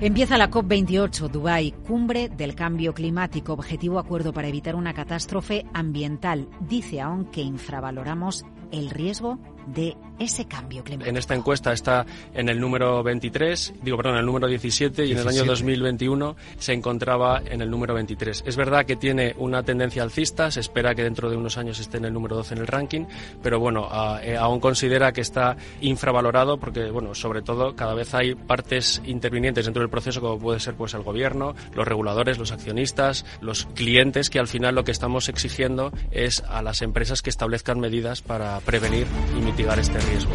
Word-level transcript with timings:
Empieza 0.00 0.36
la 0.36 0.50
COP28, 0.50 1.28
Dubái, 1.30 1.70
cumbre 1.86 2.28
del 2.28 2.56
cambio 2.56 2.92
climático, 2.94 3.52
objetivo 3.52 4.00
acuerdo 4.00 4.32
para 4.32 4.48
evitar 4.48 4.74
una 4.74 4.92
catástrofe 4.92 5.64
ambiental. 5.72 6.48
Dice 6.60 7.00
aún 7.00 7.26
que 7.26 7.42
infravaloramos 7.42 8.44
el 8.72 8.90
riesgo 8.90 9.38
de 9.66 9.96
ese 10.18 10.46
cambio 10.46 10.84
climático. 10.84 11.10
En 11.10 11.16
esta 11.16 11.34
encuesta 11.34 11.72
está 11.72 12.06
en 12.34 12.48
el 12.48 12.60
número 12.60 13.02
23, 13.02 13.74
digo, 13.82 13.96
perdón, 13.96 14.14
en 14.14 14.20
el 14.20 14.26
número 14.26 14.46
17 14.46 15.06
y 15.06 15.12
en 15.12 15.18
el 15.18 15.28
año 15.28 15.44
2021 15.44 16.36
se 16.58 16.72
encontraba 16.72 17.42
en 17.44 17.60
el 17.60 17.70
número 17.70 17.94
23. 17.94 18.44
Es 18.46 18.56
verdad 18.56 18.86
que 18.86 18.96
tiene 18.96 19.34
una 19.38 19.62
tendencia 19.62 20.02
alcista, 20.02 20.50
se 20.50 20.60
espera 20.60 20.94
que 20.94 21.02
dentro 21.02 21.30
de 21.30 21.36
unos 21.36 21.58
años 21.58 21.80
esté 21.80 21.98
en 21.98 22.04
el 22.04 22.12
número 22.12 22.36
12 22.36 22.54
en 22.54 22.60
el 22.60 22.66
ranking, 22.66 23.06
pero 23.42 23.58
bueno, 23.58 23.88
eh, 24.22 24.36
aún 24.36 24.60
considera 24.60 25.12
que 25.12 25.20
está 25.20 25.56
infravalorado 25.80 26.58
porque, 26.58 26.90
bueno, 26.90 27.14
sobre 27.14 27.42
todo 27.42 27.74
cada 27.74 27.94
vez 27.94 28.14
hay 28.14 28.34
partes 28.34 29.02
intervinientes 29.04 29.64
dentro 29.64 29.80
del 29.80 29.90
proceso 29.90 30.20
como 30.20 30.38
puede 30.38 30.60
ser 30.60 30.74
pues 30.74 30.94
el 30.94 31.02
gobierno, 31.02 31.54
los 31.74 31.86
reguladores, 31.86 32.38
los 32.38 32.52
accionistas, 32.52 33.24
los 33.40 33.66
clientes 33.74 34.30
que 34.30 34.38
al 34.38 34.48
final 34.48 34.74
lo 34.74 34.84
que 34.84 34.92
estamos 34.92 35.28
exigiendo 35.28 35.92
es 36.10 36.42
a 36.48 36.62
las 36.62 36.82
empresas 36.82 37.22
que 37.22 37.30
establezcan 37.30 37.80
medidas 37.80 38.22
para 38.22 38.60
prevenir 38.60 39.06
y 39.36 39.40
este 39.62 39.98
riesgo. 40.00 40.32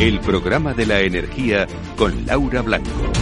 El 0.00 0.18
programa 0.20 0.74
de 0.74 0.86
la 0.86 1.00
energía 1.00 1.66
con 1.96 2.26
Laura 2.26 2.62
Blanco. 2.62 3.21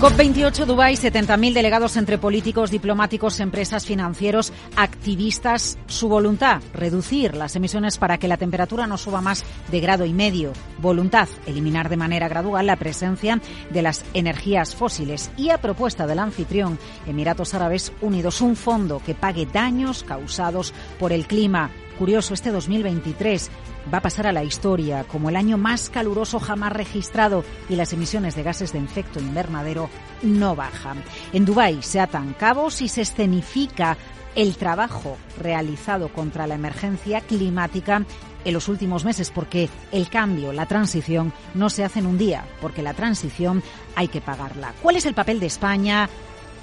COP28 0.00 0.66
Dubái, 0.66 0.96
70.000 0.96 1.54
delegados 1.54 1.96
entre 1.96 2.18
políticos, 2.18 2.70
diplomáticos, 2.70 3.40
empresas, 3.40 3.86
financieros, 3.86 4.52
activistas. 4.76 5.78
Su 5.86 6.08
voluntad, 6.08 6.60
reducir 6.74 7.34
las 7.34 7.56
emisiones 7.56 7.96
para 7.96 8.18
que 8.18 8.28
la 8.28 8.36
temperatura 8.36 8.86
no 8.86 8.98
suba 8.98 9.20
más 9.20 9.44
de 9.70 9.80
grado 9.80 10.04
y 10.04 10.12
medio. 10.12 10.52
Voluntad, 10.78 11.28
eliminar 11.46 11.88
de 11.88 11.96
manera 11.96 12.28
gradual 12.28 12.66
la 12.66 12.76
presencia 12.76 13.40
de 13.70 13.82
las 13.82 14.04
energías 14.14 14.74
fósiles. 14.74 15.30
Y 15.36 15.50
a 15.50 15.58
propuesta 15.58 16.06
del 16.06 16.18
anfitrión, 16.18 16.78
Emiratos 17.06 17.54
Árabes 17.54 17.92
Unidos, 18.00 18.40
un 18.40 18.56
fondo 18.56 19.00
que 19.04 19.14
pague 19.14 19.46
daños 19.46 20.02
causados 20.02 20.74
por 20.98 21.12
el 21.12 21.26
clima. 21.26 21.70
Curioso, 21.98 22.34
este 22.34 22.50
2023 22.50 23.50
va 23.92 23.98
a 23.98 24.02
pasar 24.02 24.26
a 24.26 24.32
la 24.32 24.42
historia 24.42 25.04
como 25.04 25.28
el 25.28 25.36
año 25.36 25.56
más 25.58 25.90
caluroso 25.90 26.40
jamás 26.40 26.72
registrado 26.72 27.44
y 27.68 27.76
las 27.76 27.92
emisiones 27.92 28.34
de 28.34 28.42
gases 28.42 28.72
de 28.72 28.80
efecto 28.80 29.20
invernadero 29.20 29.88
no 30.22 30.56
bajan. 30.56 31.02
En 31.32 31.44
Dubái 31.44 31.82
se 31.82 32.00
atan 32.00 32.34
cabos 32.34 32.82
y 32.82 32.88
se 32.88 33.02
escenifica 33.02 33.96
el 34.34 34.56
trabajo 34.56 35.16
realizado 35.38 36.08
contra 36.08 36.48
la 36.48 36.56
emergencia 36.56 37.20
climática 37.20 38.04
en 38.44 38.52
los 38.52 38.68
últimos 38.68 39.04
meses, 39.04 39.30
porque 39.30 39.70
el 39.92 40.08
cambio, 40.08 40.52
la 40.52 40.66
transición, 40.66 41.32
no 41.54 41.70
se 41.70 41.84
hace 41.84 42.00
en 42.00 42.06
un 42.06 42.18
día, 42.18 42.44
porque 42.60 42.82
la 42.82 42.92
transición 42.92 43.62
hay 43.94 44.08
que 44.08 44.20
pagarla. 44.20 44.74
¿Cuál 44.82 44.96
es 44.96 45.06
el 45.06 45.14
papel 45.14 45.40
de 45.40 45.46
España? 45.46 46.10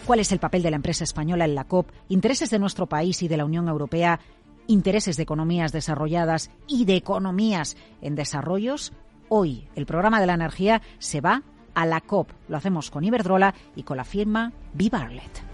¿Cuál 0.06 0.20
es 0.20 0.32
el 0.32 0.40
papel 0.40 0.62
de 0.62 0.72
la 0.72 0.76
empresa 0.76 1.04
española 1.04 1.46
en 1.46 1.56
la 1.56 1.64
COP? 1.64 1.90
¿Intereses 2.10 2.50
de 2.50 2.60
nuestro 2.60 2.88
país 2.88 3.22
y 3.24 3.28
de 3.28 3.38
la 3.38 3.46
Unión 3.46 3.68
Europea 3.68 4.20
intereses 4.68 5.18
de 5.18 5.24
economías 5.24 5.72
desarrolladas 5.72 6.52
y 6.68 6.86
de 6.86 6.96
economías 6.96 7.78
en 8.02 8.16
desarrollos, 8.16 8.94
hoy 9.30 9.68
el 9.76 9.86
programa 9.86 10.20
de 10.20 10.28
la 10.28 10.34
energía 10.34 10.82
se 11.00 11.22
va 11.22 11.44
a 11.74 11.86
la 11.86 12.02
COP. 12.02 12.32
Lo 12.48 12.58
hacemos 12.58 12.92
con 12.92 13.04
Iberdrola 13.04 13.54
y 13.76 13.84
con 13.84 13.98
la 13.98 14.04
firma 14.04 14.52
Vivarlet. 14.74 15.51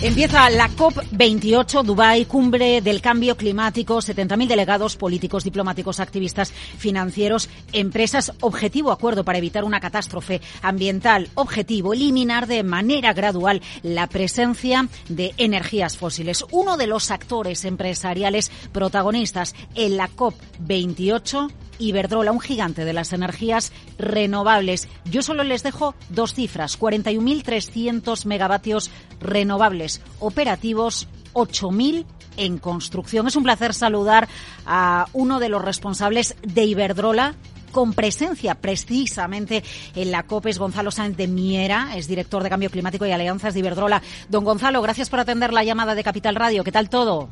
Empieza 0.00 0.48
la 0.50 0.70
COP28 0.70 1.82
Dubai, 1.82 2.24
cumbre 2.26 2.80
del 2.80 3.00
cambio 3.00 3.36
climático, 3.36 3.96
70.000 3.96 4.46
delegados 4.46 4.96
políticos, 4.96 5.42
diplomáticos, 5.42 5.98
activistas, 5.98 6.52
financieros, 6.52 7.50
empresas. 7.72 8.32
Objetivo 8.40 8.92
acuerdo 8.92 9.24
para 9.24 9.38
evitar 9.38 9.64
una 9.64 9.80
catástrofe 9.80 10.40
ambiental. 10.62 11.28
Objetivo 11.34 11.94
eliminar 11.94 12.46
de 12.46 12.62
manera 12.62 13.12
gradual 13.12 13.60
la 13.82 14.06
presencia 14.06 14.86
de 15.08 15.34
energías 15.36 15.96
fósiles. 15.96 16.44
Uno 16.52 16.76
de 16.76 16.86
los 16.86 17.10
actores 17.10 17.64
empresariales 17.64 18.52
protagonistas 18.70 19.56
en 19.74 19.96
la 19.96 20.08
COP28 20.10 21.50
Iberdrola, 21.78 22.32
un 22.32 22.40
gigante 22.40 22.84
de 22.84 22.92
las 22.92 23.12
energías 23.12 23.72
renovables. 23.98 24.88
Yo 25.04 25.22
solo 25.22 25.44
les 25.44 25.62
dejo 25.62 25.94
dos 26.08 26.34
cifras, 26.34 26.78
41.300 26.78 28.24
megavatios 28.26 28.90
renovables 29.20 30.00
operativos, 30.20 31.08
8.000 31.34 32.04
en 32.36 32.58
construcción. 32.58 33.26
Es 33.26 33.36
un 33.36 33.44
placer 33.44 33.74
saludar 33.74 34.28
a 34.66 35.06
uno 35.12 35.38
de 35.40 35.48
los 35.48 35.62
responsables 35.62 36.36
de 36.42 36.64
Iberdrola, 36.64 37.34
con 37.72 37.92
presencia 37.92 38.54
precisamente 38.54 39.62
en 39.94 40.10
la 40.10 40.22
COP 40.22 40.46
es 40.46 40.58
Gonzalo 40.58 40.90
Sáenz 40.90 41.16
de 41.16 41.28
Miera, 41.28 41.90
es 41.96 42.08
director 42.08 42.42
de 42.42 42.48
Cambio 42.48 42.70
Climático 42.70 43.06
y 43.06 43.12
Alianzas 43.12 43.54
de 43.54 43.60
Iberdrola. 43.60 44.02
Don 44.28 44.44
Gonzalo, 44.44 44.80
gracias 44.80 45.10
por 45.10 45.20
atender 45.20 45.52
la 45.52 45.64
llamada 45.64 45.94
de 45.94 46.02
Capital 46.02 46.34
Radio. 46.34 46.64
¿Qué 46.64 46.72
tal 46.72 46.88
todo? 46.88 47.28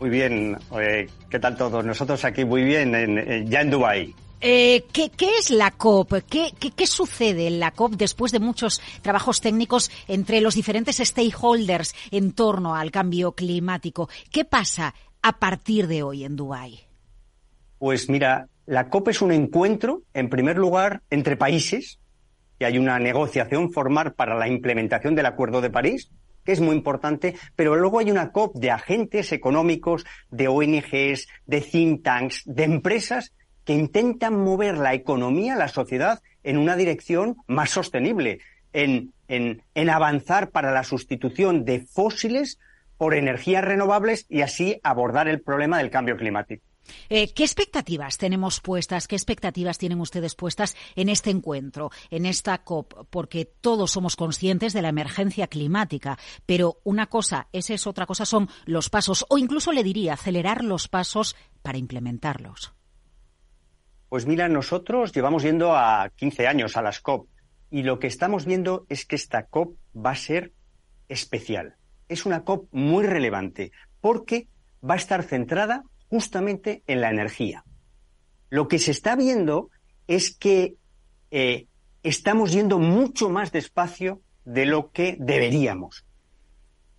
Muy 0.00 0.10
bien, 0.10 0.58
¿qué 1.30 1.38
tal 1.38 1.56
todos? 1.56 1.84
Nosotros 1.84 2.24
aquí 2.24 2.44
muy 2.44 2.64
bien, 2.64 2.94
en, 2.94 3.48
ya 3.48 3.60
en 3.60 3.70
Dubái. 3.70 4.14
Eh, 4.40 4.84
¿qué, 4.92 5.10
es 5.38 5.50
la 5.50 5.70
COP? 5.70 6.12
¿Qué, 6.28 6.50
¿Qué, 6.76 6.86
sucede 6.86 7.46
en 7.46 7.60
la 7.60 7.70
COP 7.70 7.94
después 7.94 8.30
de 8.30 8.40
muchos 8.40 8.82
trabajos 9.00 9.40
técnicos 9.40 9.90
entre 10.06 10.42
los 10.42 10.54
diferentes 10.54 10.98
stakeholders 10.98 11.94
en 12.10 12.32
torno 12.32 12.74
al 12.74 12.90
cambio 12.90 13.32
climático? 13.32 14.10
¿Qué 14.30 14.44
pasa 14.44 14.94
a 15.22 15.38
partir 15.38 15.86
de 15.86 16.02
hoy 16.02 16.24
en 16.24 16.36
Dubái? 16.36 16.80
Pues 17.78 18.10
mira, 18.10 18.48
la 18.66 18.90
COP 18.90 19.08
es 19.08 19.22
un 19.22 19.32
encuentro, 19.32 20.02
en 20.12 20.28
primer 20.28 20.58
lugar, 20.58 21.02
entre 21.08 21.38
países, 21.38 21.98
y 22.58 22.64
hay 22.64 22.76
una 22.76 22.98
negociación 22.98 23.72
formal 23.72 24.12
para 24.12 24.36
la 24.36 24.48
implementación 24.48 25.14
del 25.14 25.26
Acuerdo 25.26 25.62
de 25.62 25.70
París, 25.70 26.10
que 26.44 26.52
es 26.52 26.60
muy 26.60 26.76
importante, 26.76 27.34
pero 27.56 27.76
luego 27.76 27.98
hay 27.98 28.10
una 28.10 28.32
COP 28.32 28.56
de 28.56 28.70
agentes 28.70 29.32
económicos, 29.32 30.04
de 30.30 30.48
ONGs, 30.48 31.28
de 31.46 31.60
think 31.60 32.02
tanks, 32.02 32.42
de 32.44 32.64
empresas 32.64 33.32
que 33.64 33.74
intentan 33.74 34.38
mover 34.38 34.76
la 34.76 34.94
economía, 34.94 35.56
la 35.56 35.68
sociedad, 35.68 36.20
en 36.42 36.58
una 36.58 36.76
dirección 36.76 37.36
más 37.46 37.70
sostenible, 37.70 38.40
en, 38.72 39.12
en, 39.28 39.62
en 39.74 39.90
avanzar 39.90 40.50
para 40.50 40.72
la 40.72 40.84
sustitución 40.84 41.64
de 41.64 41.80
fósiles 41.80 42.58
por 42.98 43.14
energías 43.14 43.64
renovables 43.64 44.26
y 44.28 44.42
así 44.42 44.80
abordar 44.82 45.28
el 45.28 45.40
problema 45.40 45.78
del 45.78 45.90
cambio 45.90 46.16
climático. 46.16 46.64
Eh, 47.08 47.32
¿Qué 47.32 47.44
expectativas 47.44 48.18
tenemos 48.18 48.60
puestas, 48.60 49.08
qué 49.08 49.16
expectativas 49.16 49.78
tienen 49.78 50.00
ustedes 50.00 50.34
puestas 50.34 50.76
en 50.96 51.08
este 51.08 51.30
encuentro, 51.30 51.90
en 52.10 52.26
esta 52.26 52.58
COP? 52.58 53.06
Porque 53.10 53.44
todos 53.44 53.92
somos 53.92 54.16
conscientes 54.16 54.72
de 54.72 54.82
la 54.82 54.88
emergencia 54.88 55.46
climática, 55.46 56.18
pero 56.46 56.78
una 56.84 57.06
cosa, 57.06 57.48
esa 57.52 57.74
es 57.74 57.86
otra 57.86 58.06
cosa, 58.06 58.24
son 58.24 58.48
los 58.66 58.90
pasos, 58.90 59.24
o 59.28 59.38
incluso 59.38 59.72
le 59.72 59.82
diría, 59.82 60.14
acelerar 60.14 60.64
los 60.64 60.88
pasos 60.88 61.36
para 61.62 61.78
implementarlos. 61.78 62.74
Pues 64.08 64.26
mira, 64.26 64.48
nosotros 64.48 65.12
llevamos 65.12 65.42
yendo 65.42 65.74
a 65.74 66.10
15 66.14 66.46
años 66.46 66.76
a 66.76 66.82
las 66.82 67.00
COP 67.00 67.28
y 67.70 67.82
lo 67.82 67.98
que 67.98 68.06
estamos 68.06 68.44
viendo 68.44 68.86
es 68.88 69.04
que 69.06 69.16
esta 69.16 69.46
COP 69.46 69.76
va 69.96 70.12
a 70.12 70.16
ser 70.16 70.52
especial. 71.08 71.74
Es 72.08 72.24
una 72.24 72.44
COP 72.44 72.68
muy 72.72 73.04
relevante 73.04 73.72
porque 74.00 74.46
va 74.88 74.94
a 74.94 74.98
estar 74.98 75.22
centrada 75.22 75.82
justamente 76.14 76.84
en 76.86 77.00
la 77.00 77.10
energía. 77.10 77.64
Lo 78.48 78.68
que 78.68 78.78
se 78.78 78.92
está 78.92 79.16
viendo 79.16 79.70
es 80.06 80.30
que 80.30 80.76
eh, 81.32 81.66
estamos 82.04 82.52
yendo 82.52 82.78
mucho 82.78 83.28
más 83.30 83.50
despacio 83.50 84.20
de 84.44 84.64
lo 84.64 84.92
que 84.92 85.16
deberíamos. 85.18 86.06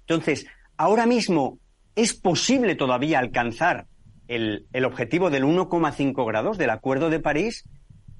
Entonces, 0.02 0.48
ahora 0.76 1.06
mismo 1.06 1.60
es 1.96 2.14
posible 2.14 2.76
todavía 2.76 3.20
alcanzar 3.20 3.88
el, 4.28 4.68
el 4.74 4.84
objetivo 4.84 5.30
del 5.30 5.46
1,5 5.46 6.28
grados 6.28 6.58
del 6.58 6.72
Acuerdo 6.72 7.10
de 7.10 7.22
París, 7.22 7.64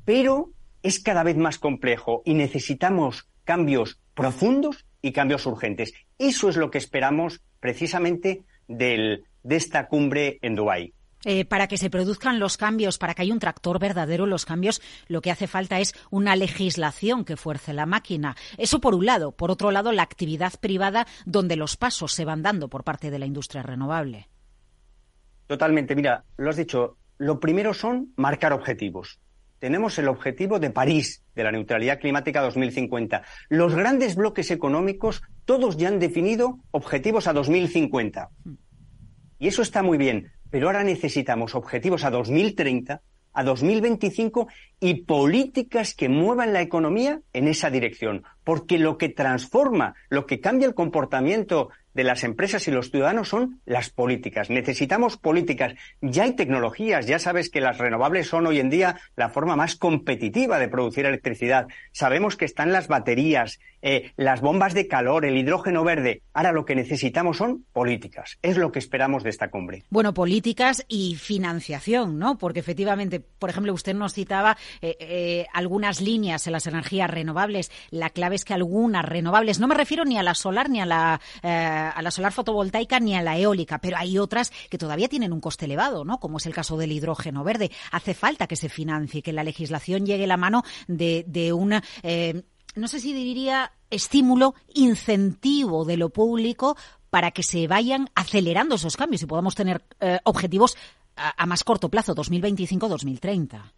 pero 0.06 0.52
es 0.82 1.02
cada 1.02 1.24
vez 1.24 1.36
más 1.36 1.60
complejo 1.60 2.22
y 2.24 2.36
necesitamos 2.36 3.28
cambios 3.44 4.00
profundos 4.14 4.86
y 5.02 5.12
cambios 5.12 5.46
urgentes. 5.46 5.92
Eso 6.18 6.48
es 6.48 6.56
lo 6.56 6.72
que 6.72 6.78
esperamos 6.78 7.42
precisamente 7.60 8.44
del, 8.70 9.26
de 9.46 9.56
esta 9.56 9.88
cumbre 9.88 10.40
en 10.42 10.56
Dubái. 10.56 10.94
Eh, 11.24 11.46
para 11.46 11.68
que 11.68 11.78
se 11.78 11.90
produzcan 11.90 12.40
los 12.40 12.58
cambios, 12.58 12.98
para 12.98 13.16
que 13.16 13.24
haya 13.24 13.34
un 13.34 13.40
tractor 13.40 13.80
verdadero, 13.80 14.28
los 14.28 14.46
cambios, 14.46 14.82
lo 15.08 15.22
que 15.22 15.32
hace 15.32 15.48
falta 15.48 15.80
es 15.80 15.94
una 16.12 16.36
legislación 16.36 17.26
que 17.26 17.38
fuerce 17.38 17.74
la 17.74 17.88
máquina. 17.88 18.36
Eso 18.58 18.80
por 18.80 18.94
un 18.94 19.08
lado. 19.08 19.32
Por 19.32 19.50
otro 19.50 19.72
lado, 19.72 19.92
la 19.92 20.04
actividad 20.04 20.54
privada 20.60 21.08
donde 21.26 21.56
los 21.56 21.78
pasos 21.78 22.14
se 22.14 22.26
van 22.26 22.44
dando 22.44 22.70
por 22.70 22.84
parte 22.84 23.10
de 23.10 23.18
la 23.18 23.26
industria 23.26 23.64
renovable. 23.64 24.28
Totalmente. 25.48 25.96
Mira, 25.96 26.26
lo 26.38 26.50
has 26.50 26.58
dicho. 26.58 26.98
Lo 27.18 27.40
primero 27.40 27.74
son 27.74 28.14
marcar 28.18 28.54
objetivos. 28.54 29.20
Tenemos 29.58 29.98
el 29.98 30.10
objetivo 30.10 30.60
de 30.60 30.70
París, 30.70 31.24
de 31.34 31.44
la 31.44 31.52
neutralidad 31.52 32.00
climática 32.00 32.42
2050. 32.42 33.24
Los 33.50 33.74
grandes 33.74 34.16
bloques 34.16 34.52
económicos, 34.52 35.24
todos 35.46 35.78
ya 35.78 35.88
han 35.88 35.98
definido 35.98 36.60
objetivos 36.72 37.26
a 37.26 37.34
2050. 37.34 38.30
Y 39.40 39.48
eso 39.48 39.62
está 39.62 39.84
muy 39.84 39.98
bien, 39.98 40.32
pero 40.50 40.68
ahora 40.68 40.84
necesitamos 40.84 41.56
objetivos 41.56 42.04
a 42.04 42.12
2030, 42.12 43.02
a 43.34 43.44
2025 43.44 44.48
y 44.80 45.04
políticas 45.04 45.94
que 45.94 46.10
muevan 46.10 46.54
la 46.54 46.62
economía 46.62 47.22
en 47.34 47.48
esa 47.48 47.70
dirección. 47.70 48.24
Porque 48.44 48.80
lo 48.80 48.98
que 48.98 49.10
transforma, 49.10 49.96
lo 50.10 50.26
que 50.26 50.40
cambia 50.40 50.68
el 50.68 50.74
comportamiento 50.74 51.70
de 51.96 52.04
las 52.04 52.24
empresas 52.24 52.68
y 52.68 52.72
los 52.72 52.92
ciudadanos 52.92 53.30
son 53.30 53.62
las 53.66 53.90
políticas. 53.90 54.50
Necesitamos 54.50 55.18
políticas. 55.18 55.74
Ya 56.02 56.24
hay 56.24 56.34
tecnologías, 56.34 57.08
ya 57.08 57.20
sabes 57.20 57.50
que 57.50 57.62
las 57.62 57.78
renovables 57.78 58.28
son 58.28 58.46
hoy 58.46 58.60
en 58.60 58.70
día 58.70 59.00
la 59.16 59.30
forma 59.30 59.56
más 59.56 59.76
competitiva 59.76 60.60
de 60.60 60.68
producir 60.68 61.06
electricidad. 61.06 61.68
Sabemos 61.94 62.36
que 62.36 62.46
están 62.46 62.74
las 62.74 62.90
baterías, 62.90 63.60
eh, 63.82 64.12
las 64.18 64.42
bombas 64.42 64.74
de 64.74 64.88
calor, 64.88 65.26
el 65.26 65.38
hidrógeno 65.38 65.84
verde. 65.84 66.22
Ahora 66.34 66.52
lo 66.52 66.66
que 66.66 66.76
necesitamos 66.76 67.38
son 67.38 67.66
políticas. 67.72 68.38
Es 68.42 68.58
lo 68.58 68.74
que 68.74 68.80
esperamos 68.80 69.24
de 69.24 69.30
esta 69.30 69.50
cumbre. 69.50 69.84
Bueno, 69.90 70.14
políticas 70.14 70.84
y 70.90 71.16
financiación, 71.16 72.20
¿no? 72.20 72.38
Porque 72.38 72.60
efectivamente, 72.60 73.22
por 73.22 73.50
ejemplo, 73.50 73.74
usted 73.74 73.96
nos 73.96 74.14
citaba 74.14 74.58
eh, 74.82 74.98
eh, 75.00 75.46
algunas 75.54 76.02
líneas 76.02 76.46
en 76.46 76.54
las 76.54 76.68
energías 76.68 77.10
renovables. 77.10 77.72
La 77.90 78.10
clave 78.10 78.36
es 78.36 78.44
que 78.44 78.54
algunas 78.54 79.06
renovables, 79.06 79.60
no 79.60 79.68
me 79.68 79.76
refiero 79.76 80.04
ni 80.04 80.18
a 80.18 80.24
la 80.24 80.36
solar 80.36 80.70
ni 80.70 80.82
a 80.82 80.86
la 80.86 81.22
a 81.90 82.02
la 82.02 82.12
solar 82.12 82.32
fotovoltaica 82.32 83.00
ni 83.00 83.16
a 83.16 83.22
la 83.22 83.38
eólica, 83.38 83.80
pero 83.80 83.98
hay 83.98 84.18
otras 84.18 84.52
que 84.70 84.78
todavía 84.78 85.10
tienen 85.10 85.34
un 85.34 85.42
coste 85.42 85.66
elevado, 85.66 86.06
¿no? 86.06 86.20
Como 86.20 86.38
es 86.38 86.46
el 86.46 86.54
caso 86.54 86.78
del 86.78 86.92
hidrógeno 86.92 87.44
verde. 87.44 87.72
Hace 87.92 88.14
falta 88.14 88.48
que 88.48 88.56
se 88.56 88.70
financie, 88.70 89.22
que 89.22 89.34
la 89.34 89.44
legislación 89.44 90.06
llegue 90.06 90.28
la 90.28 90.38
mano 90.38 90.64
de, 90.88 91.26
de 91.28 91.54
una, 91.54 91.84
eh, 92.04 92.44
no 92.76 92.88
sé 92.88 93.00
si 93.00 93.14
diría 93.14 93.72
estímulo, 93.90 94.56
incentivo 94.74 95.86
de 95.86 95.98
lo 95.98 96.10
público 96.10 96.76
para 97.10 97.32
que 97.32 97.44
se 97.44 97.68
vayan 97.68 98.10
acelerando 98.14 98.76
esos 98.76 98.98
cambios 98.98 99.22
y 99.22 99.26
podamos 99.26 99.56
tener 99.56 99.84
eh, 100.02 100.20
objetivos 100.26 100.76
a, 101.16 101.46
más 101.46 101.64
corto 101.64 101.90
plazo, 101.90 102.14
2025-2030. 102.14 103.72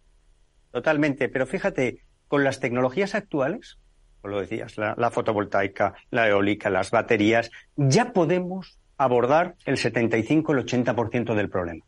Totalmente, 0.72 1.28
pero 1.28 1.46
fíjate, 1.46 2.02
con 2.26 2.42
las 2.42 2.58
tecnologías 2.58 3.14
actuales, 3.14 3.78
lo 4.24 4.40
decías, 4.40 4.76
la, 4.76 5.10
fotovoltaica, 5.10 5.94
la 6.10 6.28
eólica, 6.28 6.70
las 6.70 6.90
baterías, 6.90 7.50
ya 7.76 8.12
podemos 8.12 8.78
abordar 8.96 9.54
el 9.64 9.76
75, 9.76 10.52
el 10.52 10.66
80% 10.66 11.34
del 11.34 11.48
problema. 11.48 11.84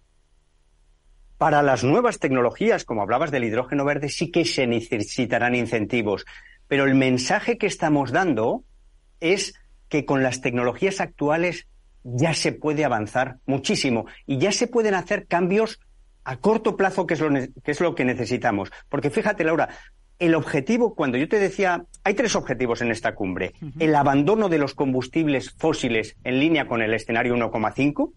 Para 1.39 1.63
las 1.63 1.83
nuevas 1.85 2.19
tecnologías, 2.19 2.85
como 2.85 3.03
hablabas 3.03 3.31
del 3.31 3.45
hidrógeno 3.45 3.85
verde, 3.85 4.09
sí 4.09 4.31
que 4.31 4.45
se 4.45 4.67
necesitarán 4.67 5.55
incentivos, 5.55 6.25
pero 6.69 6.85
el 6.85 6.95
mensaje 6.95 7.59
que 7.59 7.67
estamos 7.67 8.13
dando 8.13 8.63
es 9.19 9.55
que 9.89 10.05
con 10.05 10.23
las 10.23 10.41
tecnologías 10.41 11.01
actuales 11.01 11.67
ya 12.05 12.35
se 12.35 12.53
puede 12.53 12.85
avanzar 12.85 13.39
muchísimo 13.47 14.07
y 14.27 14.39
ya 14.39 14.53
se 14.53 14.69
pueden 14.69 14.95
hacer 14.95 15.27
cambios 15.27 15.81
a 16.25 16.37
corto 16.37 16.77
plazo, 16.77 17.07
que 17.07 17.15
es 17.15 17.21
lo, 17.21 17.31
que, 17.31 17.71
es 17.71 17.81
lo 17.81 17.95
que 17.95 18.05
necesitamos. 18.05 18.71
Porque 18.89 19.11
fíjate, 19.11 19.45
Laura, 19.45 19.69
el 20.21 20.35
objetivo, 20.35 20.95
cuando 20.95 21.17
yo 21.17 21.29
te 21.29 21.39
decía, 21.39 21.87
hay 22.05 22.15
tres 22.15 22.37
objetivos 22.37 22.83
en 22.83 22.91
esta 22.91 23.15
cumbre. 23.15 23.55
El 23.79 23.95
abandono 23.95 24.51
de 24.51 24.59
los 24.59 24.75
combustibles 24.75 25.51
fósiles 25.51 26.17
en 26.25 26.39
línea 26.39 26.69
con 26.69 26.83
el 26.83 26.93
escenario 26.93 27.35
1,5. 27.35 28.13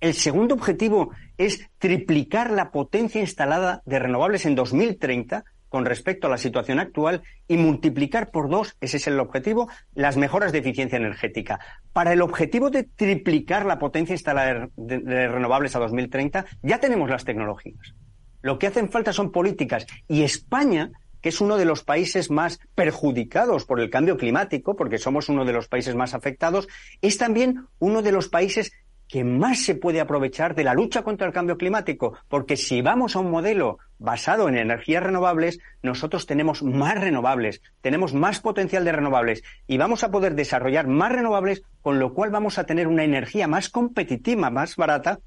El 0.00 0.14
segundo 0.14 0.56
objetivo 0.56 1.12
es 1.38 1.70
triplicar 1.78 2.50
la 2.50 2.72
potencia 2.72 3.20
instalada 3.20 3.82
de 3.86 4.00
renovables 4.00 4.44
en 4.46 4.56
2030 4.56 5.44
con 5.68 5.84
respecto 5.84 6.26
a 6.26 6.30
la 6.30 6.38
situación 6.38 6.80
actual 6.80 7.22
y 7.46 7.56
multiplicar 7.56 8.32
por 8.32 8.50
dos, 8.50 8.76
ese 8.80 8.96
es 8.96 9.06
el 9.06 9.20
objetivo, 9.20 9.68
las 9.94 10.16
mejoras 10.16 10.50
de 10.50 10.58
eficiencia 10.58 10.96
energética. 10.96 11.60
Para 11.92 12.12
el 12.12 12.22
objetivo 12.22 12.70
de 12.70 12.82
triplicar 12.82 13.64
la 13.64 13.78
potencia 13.78 14.14
instalada 14.14 14.68
de, 14.74 14.98
de 14.98 15.28
renovables 15.28 15.76
a 15.76 15.78
2030, 15.78 16.46
ya 16.62 16.80
tenemos 16.80 17.08
las 17.08 17.24
tecnologías. 17.24 17.94
Lo 18.42 18.58
que 18.58 18.66
hacen 18.66 18.90
falta 18.90 19.12
son 19.12 19.32
políticas. 19.32 19.86
Y 20.08 20.22
España, 20.22 20.90
que 21.20 21.28
es 21.28 21.40
uno 21.40 21.56
de 21.56 21.64
los 21.64 21.84
países 21.84 22.30
más 22.30 22.60
perjudicados 22.74 23.64
por 23.64 23.80
el 23.80 23.90
cambio 23.90 24.16
climático, 24.16 24.76
porque 24.76 24.98
somos 24.98 25.28
uno 25.28 25.44
de 25.44 25.52
los 25.52 25.68
países 25.68 25.94
más 25.94 26.14
afectados, 26.14 26.68
es 27.02 27.18
también 27.18 27.66
uno 27.78 28.02
de 28.02 28.12
los 28.12 28.28
países 28.28 28.72
que 29.10 29.24
más 29.24 29.64
se 29.64 29.74
puede 29.74 30.00
aprovechar 30.00 30.54
de 30.54 30.62
la 30.62 30.72
lucha 30.72 31.02
contra 31.02 31.26
el 31.26 31.32
cambio 31.32 31.58
climático, 31.58 32.16
porque 32.28 32.56
si 32.56 32.80
vamos 32.80 33.16
a 33.16 33.18
un 33.18 33.30
modelo 33.30 33.78
basado 33.98 34.48
en 34.48 34.56
energías 34.56 35.02
renovables, 35.02 35.58
nosotros 35.82 36.26
tenemos 36.26 36.62
más 36.62 36.94
renovables, 36.94 37.60
tenemos 37.80 38.14
más 38.14 38.38
potencial 38.38 38.84
de 38.84 38.92
renovables 38.92 39.42
y 39.66 39.78
vamos 39.78 40.04
a 40.04 40.12
poder 40.12 40.36
desarrollar 40.36 40.86
más 40.86 41.10
renovables, 41.10 41.62
con 41.82 41.98
lo 41.98 42.14
cual 42.14 42.30
vamos 42.30 42.58
a 42.58 42.64
tener 42.64 42.86
una 42.86 43.02
energía 43.02 43.48
más 43.48 43.68
competitiva, 43.68 44.48
más 44.48 44.76
barata, 44.76 45.18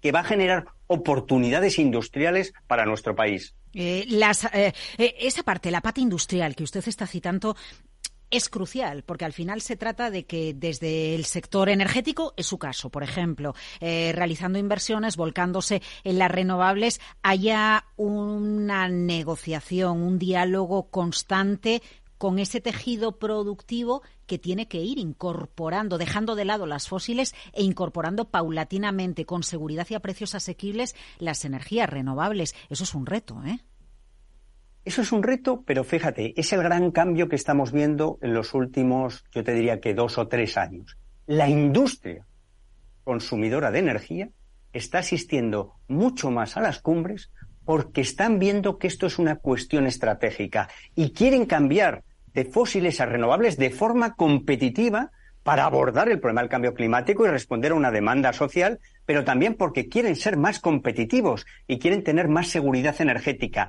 que 0.00 0.10
va 0.10 0.20
a 0.20 0.24
generar 0.24 0.64
oportunidades 0.86 1.78
industriales 1.78 2.52
para 2.66 2.84
nuestro 2.84 3.14
país. 3.14 3.54
Eh, 3.74 4.06
eh, 4.08 4.72
eh, 4.98 5.14
esa 5.20 5.42
parte, 5.42 5.70
la 5.70 5.80
pata 5.80 6.00
industrial 6.00 6.54
que 6.54 6.64
usted 6.64 6.86
está 6.86 7.06
citando, 7.06 7.56
es 8.30 8.48
crucial, 8.48 9.02
porque 9.02 9.26
al 9.26 9.34
final 9.34 9.60
se 9.60 9.76
trata 9.76 10.10
de 10.10 10.24
que 10.24 10.54
desde 10.54 11.14
el 11.14 11.26
sector 11.26 11.68
energético, 11.68 12.32
es 12.38 12.46
su 12.46 12.58
caso, 12.58 12.88
por 12.88 13.02
ejemplo, 13.02 13.54
realizando 13.78 14.58
inversiones, 14.58 15.18
volcándose 15.18 15.82
en 16.02 16.18
las 16.18 16.30
renovables, 16.30 16.98
haya 17.22 17.84
una 17.96 18.88
negociación, 18.88 20.02
un 20.02 20.18
diálogo 20.18 20.88
constante 20.88 21.82
con 22.22 22.38
ese 22.38 22.60
tejido 22.60 23.18
productivo 23.18 24.02
que 24.28 24.38
tiene 24.38 24.68
que 24.68 24.78
ir 24.78 25.00
incorporando, 25.00 25.98
dejando 25.98 26.36
de 26.36 26.44
lado 26.44 26.66
las 26.66 26.86
fósiles 26.86 27.34
e 27.52 27.64
incorporando 27.64 28.30
paulatinamente, 28.30 29.26
con 29.26 29.42
seguridad 29.42 29.88
y 29.90 29.94
a 29.94 29.98
precios 29.98 30.36
asequibles, 30.36 30.94
las 31.18 31.44
energías 31.44 31.90
renovables. 31.90 32.54
Eso 32.70 32.84
es 32.84 32.94
un 32.94 33.06
reto, 33.06 33.42
¿eh? 33.44 33.58
Eso 34.84 35.02
es 35.02 35.10
un 35.10 35.24
reto, 35.24 35.64
pero 35.66 35.82
fíjate, 35.82 36.32
es 36.40 36.52
el 36.52 36.62
gran 36.62 36.92
cambio 36.92 37.28
que 37.28 37.34
estamos 37.34 37.72
viendo 37.72 38.20
en 38.22 38.34
los 38.34 38.54
últimos, 38.54 39.24
yo 39.32 39.42
te 39.42 39.52
diría 39.52 39.80
que 39.80 39.92
dos 39.92 40.16
o 40.16 40.28
tres 40.28 40.56
años. 40.56 40.96
La 41.26 41.48
industria 41.48 42.24
consumidora 43.02 43.72
de 43.72 43.80
energía 43.80 44.28
está 44.72 44.98
asistiendo 45.00 45.74
mucho 45.88 46.30
más 46.30 46.56
a 46.56 46.60
las 46.60 46.78
cumbres 46.78 47.32
porque 47.64 48.00
están 48.00 48.38
viendo 48.38 48.78
que 48.78 48.86
esto 48.86 49.06
es 49.06 49.18
una 49.18 49.34
cuestión 49.40 49.88
estratégica 49.88 50.68
y 50.94 51.10
quieren 51.10 51.46
cambiar 51.46 52.04
de 52.34 52.44
fósiles 52.44 53.00
a 53.00 53.06
renovables 53.06 53.56
de 53.56 53.70
forma 53.70 54.14
competitiva 54.14 55.10
para 55.42 55.64
abordar 55.64 56.08
el 56.08 56.20
problema 56.20 56.42
del 56.42 56.50
cambio 56.50 56.74
climático 56.74 57.26
y 57.26 57.28
responder 57.28 57.72
a 57.72 57.76
una 57.76 57.90
demanda 57.90 58.32
social, 58.32 58.78
pero 59.06 59.24
también 59.24 59.54
porque 59.54 59.88
quieren 59.88 60.16
ser 60.16 60.36
más 60.36 60.60
competitivos 60.60 61.46
y 61.66 61.78
quieren 61.78 62.04
tener 62.04 62.28
más 62.28 62.48
seguridad 62.48 63.00
energética. 63.00 63.68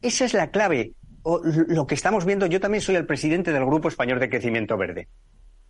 Esa 0.00 0.24
es 0.24 0.34
la 0.34 0.50
clave. 0.50 0.92
O 1.22 1.40
lo 1.42 1.86
que 1.86 1.94
estamos 1.94 2.26
viendo, 2.26 2.46
yo 2.46 2.60
también 2.60 2.82
soy 2.82 2.96
el 2.96 3.06
presidente 3.06 3.52
del 3.52 3.64
Grupo 3.64 3.88
Español 3.88 4.20
de 4.20 4.28
Crecimiento 4.28 4.76
Verde, 4.76 5.08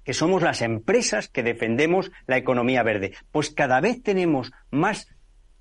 que 0.03 0.13
somos 0.13 0.43
las 0.43 0.63
empresas 0.63 1.29
que 1.29 1.45
defendemos 1.45 2.11
la 2.27 2.37
economía 2.37 2.83
verde. 2.83 3.15
Pues 3.31 3.51
cada 3.51 3.81
vez 3.81 4.03
tenemos 4.03 4.51
más 4.71 5.09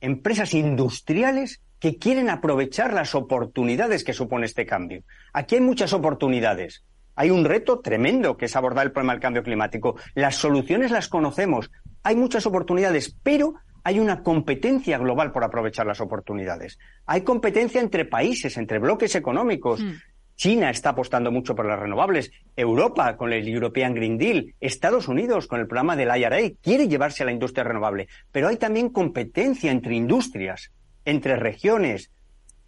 empresas 0.02 0.56
industriales 0.56 1.62
que 1.84 1.98
quieren 1.98 2.30
aprovechar 2.30 2.94
las 2.94 3.14
oportunidades 3.14 4.06
que 4.06 4.14
supone 4.14 4.46
este 4.46 4.66
cambio. 4.66 5.04
Aquí 5.34 5.56
hay 5.56 5.62
muchas 5.62 5.92
oportunidades. 5.92 6.86
Hay 7.14 7.30
un 7.30 7.44
reto 7.44 7.82
tremendo 7.82 8.38
que 8.38 8.46
es 8.46 8.56
abordar 8.56 8.86
el 8.86 8.94
problema 8.94 9.12
del 9.12 9.22
cambio 9.22 9.44
climático. 9.44 9.98
Las 10.16 10.38
soluciones 10.38 10.92
las 10.92 11.10
conocemos. 11.10 11.72
Hay 12.02 12.16
muchas 12.16 12.46
oportunidades, 12.46 13.14
pero 13.22 13.56
hay 13.84 14.00
una 14.00 14.24
competencia 14.24 14.98
global 14.98 15.34
por 15.34 15.44
aprovechar 15.44 15.86
las 15.86 16.00
oportunidades. 16.00 16.80
Hay 17.06 17.24
competencia 17.24 17.82
entre 17.82 18.06
países, 18.06 18.56
entre 18.56 18.80
bloques 18.80 19.14
económicos. 19.16 19.82
Hmm. 19.82 19.96
China 20.38 20.70
está 20.70 20.92
apostando 20.92 21.34
mucho 21.34 21.54
por 21.54 21.66
las 21.66 21.80
renovables, 21.80 22.32
Europa 22.56 23.18
con 23.18 23.34
el 23.34 23.46
European 23.46 23.94
Green 23.94 24.18
Deal, 24.18 24.56
Estados 24.62 25.10
Unidos 25.10 25.48
con 25.48 25.60
el 25.60 25.68
programa 25.68 25.98
del 25.98 26.16
IRA 26.18 26.50
quiere 26.62 26.88
llevarse 26.88 27.24
a 27.24 27.26
la 27.26 27.34
industria 27.34 27.66
renovable, 27.66 28.08
pero 28.32 28.48
hay 28.48 28.56
también 28.56 28.88
competencia 28.88 29.70
entre 29.70 29.96
industrias 29.96 30.72
entre 31.06 31.36
regiones 31.36 32.12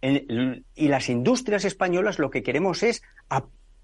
y 0.02 0.88
las 0.88 1.08
industrias 1.08 1.64
españolas 1.64 2.18
lo 2.18 2.30
que 2.30 2.42
queremos 2.42 2.82
es 2.82 3.02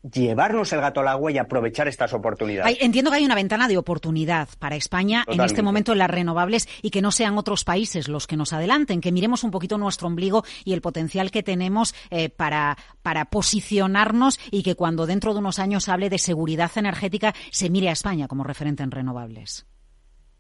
llevarnos 0.03 0.73
el 0.73 0.81
gato 0.81 1.01
al 1.01 1.09
agua 1.09 1.31
y 1.31 1.39
aprovechar 1.39 1.87
estas 1.87 2.13
oportunidades. 2.13 2.77
entiendo 2.81 3.11
que 3.11 3.19
hay 3.19 3.25
una 3.25 3.37
ventana 3.37 3.69
de 3.69 3.79
oportunidad 3.79 4.49
para 4.59 4.75
España 4.75 5.25
en 5.29 5.41
este 5.41 5.63
momento 5.63 5.93
en 5.93 5.99
las 5.99 6.11
renovables 6.11 6.69
y 6.83 6.91
que 6.91 7.03
no 7.03 7.13
sean 7.13 7.39
otros 7.39 7.65
países 7.65 8.09
los 8.09 8.27
que 8.27 8.37
nos 8.37 8.53
adelanten, 8.53 9.01
que 9.01 9.13
miremos 9.13 9.45
un 9.45 9.53
poquito 9.53 9.79
nuestro 9.79 10.09
ombligo 10.09 10.45
y 10.65 10.73
el 10.73 10.81
potencial 10.81 11.31
que 11.31 11.45
tenemos 11.45 11.95
eh, 12.11 12.31
para, 12.31 12.77
para 13.03 13.27
posicionarnos 13.27 14.41
y 14.51 14.65
que 14.65 14.75
cuando 14.75 15.07
dentro 15.07 15.35
de 15.35 15.39
unos 15.39 15.61
años 15.61 15.89
hable 15.89 16.11
de 16.11 16.19
seguridad 16.19 16.71
energética 16.75 17.33
se 17.51 17.71
mire 17.71 17.89
a 17.89 17.93
España 17.93 18.27
como 18.27 18.43
referente 18.43 18.83
en 18.83 18.91
renovables. 18.91 19.67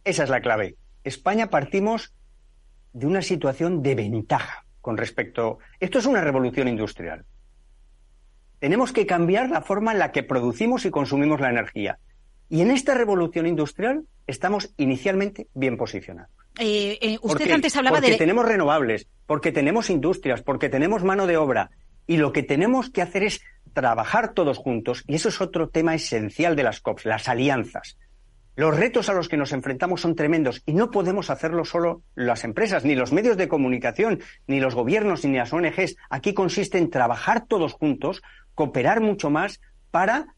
Esa 0.04 0.24
es 0.24 0.30
la 0.30 0.40
clave 0.40 0.76
España 1.04 1.50
partimos 1.50 2.12
de 2.92 3.06
una 3.06 3.22
situación 3.22 3.82
de 3.82 3.94
ventaja 3.94 4.64
con 4.80 4.96
respecto. 4.96 5.58
Esto 5.80 5.98
es 5.98 6.06
una 6.06 6.20
revolución 6.20 6.68
industrial. 6.68 7.24
Tenemos 8.58 8.92
que 8.92 9.06
cambiar 9.06 9.50
la 9.50 9.62
forma 9.62 9.92
en 9.92 9.98
la 9.98 10.12
que 10.12 10.22
producimos 10.22 10.84
y 10.84 10.90
consumimos 10.90 11.40
la 11.40 11.50
energía. 11.50 11.98
Y 12.48 12.60
en 12.60 12.70
esta 12.70 12.94
revolución 12.94 13.46
industrial 13.46 14.04
estamos 14.26 14.72
inicialmente 14.76 15.48
bien 15.54 15.76
posicionados. 15.76 16.30
Eh, 16.58 16.98
eh, 17.00 17.18
usted 17.22 17.50
antes 17.50 17.74
hablaba 17.76 17.98
porque 17.98 18.16
tenemos 18.16 18.44
renovables, 18.44 19.08
porque 19.26 19.52
tenemos 19.52 19.88
industrias, 19.88 20.42
porque 20.42 20.68
tenemos 20.68 21.02
mano 21.02 21.26
de 21.26 21.38
obra. 21.38 21.70
Y 22.06 22.18
lo 22.18 22.32
que 22.32 22.42
tenemos 22.42 22.90
que 22.90 23.00
hacer 23.00 23.22
es 23.22 23.40
trabajar 23.72 24.34
todos 24.34 24.58
juntos. 24.58 25.02
Y 25.06 25.14
eso 25.14 25.28
es 25.28 25.40
otro 25.40 25.68
tema 25.68 25.94
esencial 25.94 26.56
de 26.56 26.64
las 26.64 26.80
COPs, 26.80 27.06
las 27.06 27.28
alianzas. 27.28 27.96
Los 28.54 28.76
retos 28.76 29.08
a 29.08 29.14
los 29.14 29.28
que 29.28 29.36
nos 29.36 29.52
enfrentamos 29.52 30.02
son 30.02 30.14
tremendos 30.14 30.62
y 30.66 30.74
no 30.74 30.90
podemos 30.90 31.30
hacerlo 31.30 31.64
solo 31.64 32.02
las 32.14 32.44
empresas, 32.44 32.84
ni 32.84 32.94
los 32.94 33.12
medios 33.12 33.36
de 33.36 33.48
comunicación, 33.48 34.20
ni 34.46 34.60
los 34.60 34.74
gobiernos, 34.74 35.24
ni 35.24 35.36
las 35.36 35.52
ONGs. 35.52 35.96
Aquí 36.10 36.34
consiste 36.34 36.78
en 36.78 36.90
trabajar 36.90 37.46
todos 37.46 37.72
juntos, 37.72 38.22
cooperar 38.54 39.00
mucho 39.00 39.30
más 39.30 39.60
para 39.90 40.34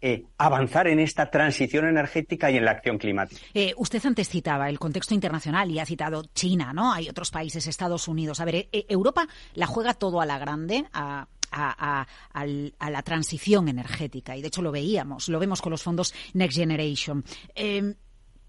eh, 0.00 0.24
avanzar 0.38 0.86
en 0.86 0.98
esta 1.00 1.30
transición 1.30 1.86
energética 1.86 2.50
y 2.50 2.56
en 2.56 2.64
la 2.64 2.70
acción 2.70 2.98
climática. 2.98 3.40
Eh, 3.52 3.74
usted 3.76 4.00
antes 4.06 4.28
citaba 4.28 4.68
el 4.68 4.78
contexto 4.78 5.12
internacional 5.12 5.70
y 5.70 5.78
ha 5.78 5.84
citado 5.84 6.24
China, 6.32 6.72
¿no? 6.72 6.92
Hay 6.92 7.08
otros 7.08 7.30
países, 7.30 7.66
Estados 7.66 8.08
Unidos. 8.08 8.40
A 8.40 8.44
ver, 8.44 8.54
eh, 8.54 8.86
Europa 8.88 9.26
la 9.54 9.66
juega 9.66 9.92
todo 9.94 10.20
a 10.20 10.26
la 10.26 10.38
grande, 10.38 10.86
a 10.92 11.26
a, 11.50 12.06
la 12.34 13.02
transición 13.02 13.68
energética. 13.68 14.36
Y 14.36 14.42
de 14.42 14.48
hecho 14.48 14.62
lo 14.62 14.72
veíamos, 14.72 15.28
lo 15.28 15.38
vemos 15.38 15.60
con 15.62 15.70
los 15.70 15.82
fondos 15.82 16.14
Next 16.34 16.56
Generation. 16.56 17.24
Em, 17.54 17.94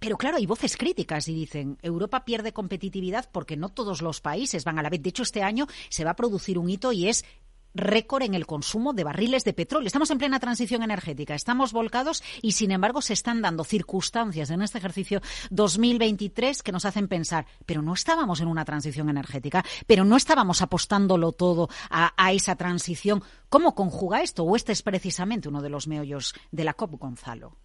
pero 0.01 0.17
claro, 0.17 0.37
hay 0.37 0.47
voces 0.47 0.77
críticas 0.77 1.27
y 1.27 1.33
dicen, 1.35 1.77
Europa 1.83 2.25
pierde 2.25 2.53
competitividad 2.53 3.29
porque 3.31 3.55
no 3.55 3.69
todos 3.69 4.01
los 4.01 4.19
países 4.19 4.63
van 4.63 4.79
a 4.79 4.81
la 4.81 4.89
vez. 4.89 5.03
De 5.03 5.09
hecho, 5.09 5.21
este 5.21 5.43
año 5.43 5.67
se 5.89 6.03
va 6.03 6.11
a 6.11 6.15
producir 6.15 6.57
un 6.57 6.71
hito 6.71 6.91
y 6.91 7.07
es 7.07 7.23
récord 7.73 8.23
en 8.23 8.33
el 8.33 8.45
consumo 8.45 8.93
de 8.93 9.03
barriles 9.03 9.43
de 9.43 9.53
petróleo. 9.53 9.87
Estamos 9.87 10.11
en 10.11 10.17
plena 10.17 10.39
transición 10.39 10.83
energética, 10.83 11.35
estamos 11.35 11.73
volcados 11.73 12.23
y, 12.41 12.53
sin 12.53 12.71
embargo, 12.71 13.01
se 13.01 13.13
están 13.13 13.41
dando 13.41 13.63
circunstancias 13.63 14.49
en 14.49 14.61
este 14.61 14.77
ejercicio 14.77 15.21
2023 15.49 16.63
que 16.63 16.71
nos 16.71 16.85
hacen 16.85 17.07
pensar, 17.07 17.45
pero 17.65 17.81
no 17.81 17.93
estábamos 17.93 18.41
en 18.41 18.47
una 18.47 18.65
transición 18.65 19.09
energética, 19.09 19.63
pero 19.87 20.03
no 20.03 20.17
estábamos 20.17 20.61
apostándolo 20.61 21.31
todo 21.31 21.69
a, 21.89 22.11
esa 22.31 22.55
transición. 22.55 23.23
¿Cómo 23.49 23.75
conjuga 23.75 24.21
esto? 24.21 24.43
¿O 24.43 24.55
este 24.55 24.71
es 24.71 24.81
precisamente 24.81 25.49
uno 25.49 25.61
de 25.61 25.69
los 25.69 25.87
meollos 25.87 26.33
de 26.51 26.63
la 26.63 26.73
COP, 26.73 26.99
Gonzalo? 26.99 27.57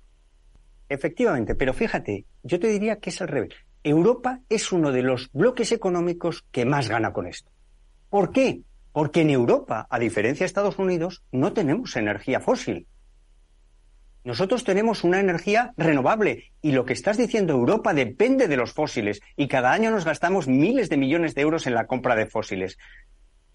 Efectivamente, 0.88 1.54
pero 1.54 1.74
fíjate, 1.74 2.26
yo 2.42 2.60
te 2.60 2.68
diría 2.68 2.98
que 2.98 3.10
es 3.10 3.20
al 3.20 3.28
revés. 3.28 3.54
Europa 3.82 4.40
es 4.48 4.72
uno 4.72 4.90
de 4.90 5.02
los 5.02 5.30
bloques 5.32 5.72
económicos 5.72 6.44
que 6.50 6.64
más 6.64 6.88
gana 6.88 7.12
con 7.12 7.26
esto. 7.26 7.50
¿Por 8.08 8.32
qué? 8.32 8.62
Porque 8.96 9.20
en 9.20 9.28
Europa, 9.28 9.86
a 9.90 9.98
diferencia 9.98 10.44
de 10.44 10.46
Estados 10.46 10.78
Unidos, 10.78 11.22
no 11.30 11.52
tenemos 11.52 11.96
energía 11.96 12.40
fósil. 12.40 12.86
Nosotros 14.24 14.64
tenemos 14.64 15.04
una 15.04 15.20
energía 15.20 15.74
renovable 15.76 16.54
y 16.62 16.72
lo 16.72 16.86
que 16.86 16.94
estás 16.94 17.18
diciendo, 17.18 17.52
Europa 17.52 17.92
depende 17.92 18.48
de 18.48 18.56
los 18.56 18.72
fósiles 18.72 19.20
y 19.36 19.48
cada 19.48 19.72
año 19.72 19.90
nos 19.90 20.06
gastamos 20.06 20.48
miles 20.48 20.88
de 20.88 20.96
millones 20.96 21.34
de 21.34 21.42
euros 21.42 21.66
en 21.66 21.74
la 21.74 21.86
compra 21.86 22.16
de 22.16 22.24
fósiles. 22.24 22.78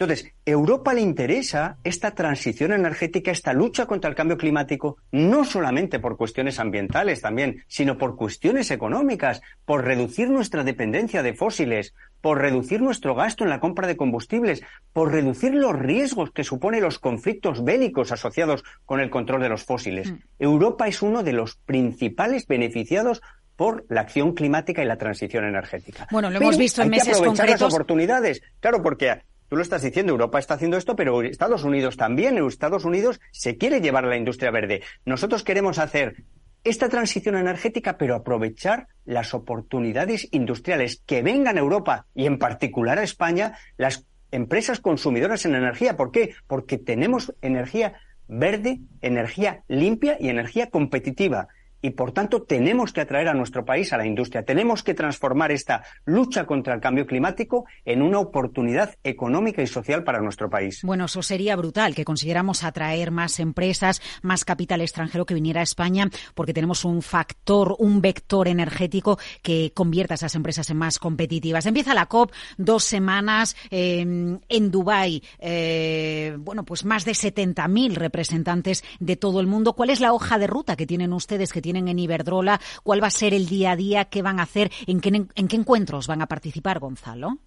Entonces, 0.01 0.33
Europa 0.47 0.95
le 0.95 1.01
interesa 1.01 1.77
esta 1.83 2.15
transición 2.15 2.73
energética, 2.73 3.29
esta 3.29 3.53
lucha 3.53 3.85
contra 3.85 4.09
el 4.09 4.15
cambio 4.15 4.35
climático, 4.35 4.97
no 5.11 5.45
solamente 5.45 5.99
por 5.99 6.17
cuestiones 6.17 6.59
ambientales 6.59 7.21
también, 7.21 7.63
sino 7.67 7.99
por 7.99 8.15
cuestiones 8.15 8.71
económicas, 8.71 9.43
por 9.63 9.85
reducir 9.85 10.31
nuestra 10.31 10.63
dependencia 10.63 11.21
de 11.21 11.35
fósiles, 11.35 11.93
por 12.19 12.39
reducir 12.39 12.81
nuestro 12.81 13.13
gasto 13.13 13.43
en 13.43 13.51
la 13.51 13.59
compra 13.59 13.85
de 13.85 13.95
combustibles, 13.95 14.63
por 14.91 15.11
reducir 15.11 15.53
los 15.53 15.77
riesgos 15.77 16.31
que 16.31 16.43
suponen 16.43 16.81
los 16.81 16.97
conflictos 16.97 17.63
bélicos 17.63 18.11
asociados 18.11 18.63
con 18.87 19.01
el 19.01 19.11
control 19.11 19.43
de 19.43 19.49
los 19.49 19.65
fósiles. 19.65 20.11
Mm. 20.11 20.17
Europa 20.39 20.87
es 20.87 21.03
uno 21.03 21.21
de 21.21 21.33
los 21.33 21.57
principales 21.57 22.47
beneficiados 22.47 23.21
por 23.55 23.85
la 23.89 24.01
acción 24.01 24.33
climática 24.33 24.81
y 24.81 24.87
la 24.87 24.97
transición 24.97 25.45
energética. 25.45 26.07
Bueno, 26.09 26.31
lo 26.31 26.37
hemos 26.37 26.57
visto 26.57 26.81
en 26.81 26.89
meses 26.89 27.09
que 27.09 27.17
aprovechar 27.19 27.47
las 27.47 27.61
oportunidades. 27.61 28.41
Claro, 28.59 28.81
porque 28.81 29.21
tú 29.51 29.57
lo 29.57 29.63
estás 29.63 29.81
diciendo, 29.81 30.13
Europa 30.13 30.39
está 30.39 30.53
haciendo 30.53 30.77
esto, 30.77 30.95
pero 30.95 31.21
Estados 31.23 31.65
Unidos 31.65 31.97
también. 31.97 32.37
Estados 32.37 32.85
Unidos 32.85 33.19
se 33.31 33.57
quiere 33.57 33.81
llevar 33.81 34.05
a 34.05 34.07
la 34.07 34.15
industria 34.15 34.49
verde. 34.49 34.81
Nosotros 35.03 35.43
queremos 35.43 35.77
hacer 35.77 36.23
esta 36.63 36.87
transición 36.87 37.35
energética, 37.35 37.97
pero 37.97 38.15
aprovechar 38.15 38.87
las 39.03 39.33
oportunidades 39.33 40.29
industriales 40.31 41.03
que 41.05 41.21
vengan 41.21 41.57
a 41.57 41.59
Europa 41.59 42.05
y 42.15 42.27
en 42.27 42.39
particular 42.39 42.97
a 42.97 43.03
España, 43.03 43.57
las 43.75 44.07
empresas 44.31 44.79
consumidoras 44.79 45.45
en 45.45 45.55
energía. 45.55 45.97
¿Por 45.97 46.13
qué? 46.13 46.33
Porque 46.47 46.77
tenemos 46.77 47.35
energía 47.41 47.95
verde, 48.29 48.79
energía 49.01 49.65
limpia 49.67 50.15
y 50.17 50.29
energía 50.29 50.69
competitiva 50.69 51.49
y 51.81 51.91
por 51.91 52.11
tanto 52.11 52.43
tenemos 52.43 52.93
que 52.93 53.01
atraer 53.01 53.27
a 53.27 53.33
nuestro 53.33 53.65
país 53.65 53.91
a 53.93 53.97
la 53.97 54.05
industria. 54.05 54.43
Tenemos 54.43 54.83
que 54.83 54.93
transformar 54.93 55.51
esta 55.51 55.83
lucha 56.05 56.45
contra 56.45 56.73
el 56.73 56.81
cambio 56.81 57.05
climático 57.05 57.65
en 57.85 58.01
una 58.01 58.19
oportunidad 58.19 58.95
económica 59.03 59.61
y 59.61 59.67
social 59.67 60.03
para 60.03 60.21
nuestro 60.21 60.49
país. 60.49 60.81
Bueno, 60.83 61.05
eso 61.05 61.21
sería 61.21 61.55
brutal, 61.55 61.95
que 61.95 62.05
consiguiéramos 62.05 62.63
atraer 62.63 63.11
más 63.11 63.39
empresas, 63.39 64.01
más 64.21 64.45
capital 64.45 64.81
extranjero 64.81 65.25
que 65.25 65.33
viniera 65.33 65.61
a 65.61 65.63
España, 65.63 66.09
porque 66.35 66.53
tenemos 66.53 66.85
un 66.85 67.01
factor, 67.01 67.75
un 67.79 68.01
vector 68.01 68.47
energético 68.47 69.19
que 69.41 69.71
convierta 69.73 70.13
a 70.13 70.15
esas 70.15 70.35
empresas 70.35 70.69
en 70.69 70.77
más 70.77 70.99
competitivas. 70.99 71.65
Empieza 71.65 71.93
la 71.93 72.05
COP, 72.05 72.31
dos 72.57 72.83
semanas 72.83 73.55
em, 73.69 74.39
en 74.49 74.71
Dubái. 74.71 75.23
Eh, 75.39 76.35
bueno, 76.39 76.63
pues 76.63 76.85
más 76.85 77.05
de 77.05 77.13
70.000 77.13 77.95
representantes 77.95 78.83
de 78.99 79.15
todo 79.15 79.39
el 79.39 79.47
mundo. 79.47 79.73
¿Cuál 79.73 79.89
es 79.89 79.99
la 79.99 80.13
hoja 80.13 80.37
de 80.37 80.47
ruta 80.47 80.75
que 80.75 80.85
tienen 80.85 81.13
ustedes 81.13 81.53
que 81.53 81.61
tienen 81.71 81.87
en 81.87 81.99
Iberdrola, 81.99 82.59
cuál 82.83 83.01
va 83.01 83.07
a 83.07 83.11
ser 83.11 83.33
el 83.33 83.47
día 83.47 83.71
a 83.71 83.75
día, 83.77 84.05
qué 84.05 84.21
van 84.21 84.39
a 84.39 84.43
hacer, 84.43 84.71
en 84.87 84.99
qué, 84.99 85.09
en 85.09 85.47
qué 85.47 85.55
encuentros 85.55 86.05
van 86.07 86.21
a 86.21 86.27
participar, 86.27 86.79
Gonzalo. 86.79 87.37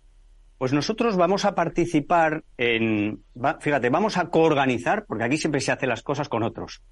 Pues 0.57 0.73
nosotros 0.73 1.16
vamos 1.16 1.45
a 1.45 1.54
participar 1.54 2.43
en, 2.57 3.23
fíjate, 3.61 3.90
vamos 3.90 4.16
a 4.16 4.31
coorganizar, 4.31 5.04
porque 5.04 5.25
aquí 5.25 5.37
siempre 5.37 5.61
se 5.61 5.73
hacen 5.73 5.90
las 5.90 6.02
cosas 6.02 6.31
con 6.31 6.43
otros. 6.43 6.83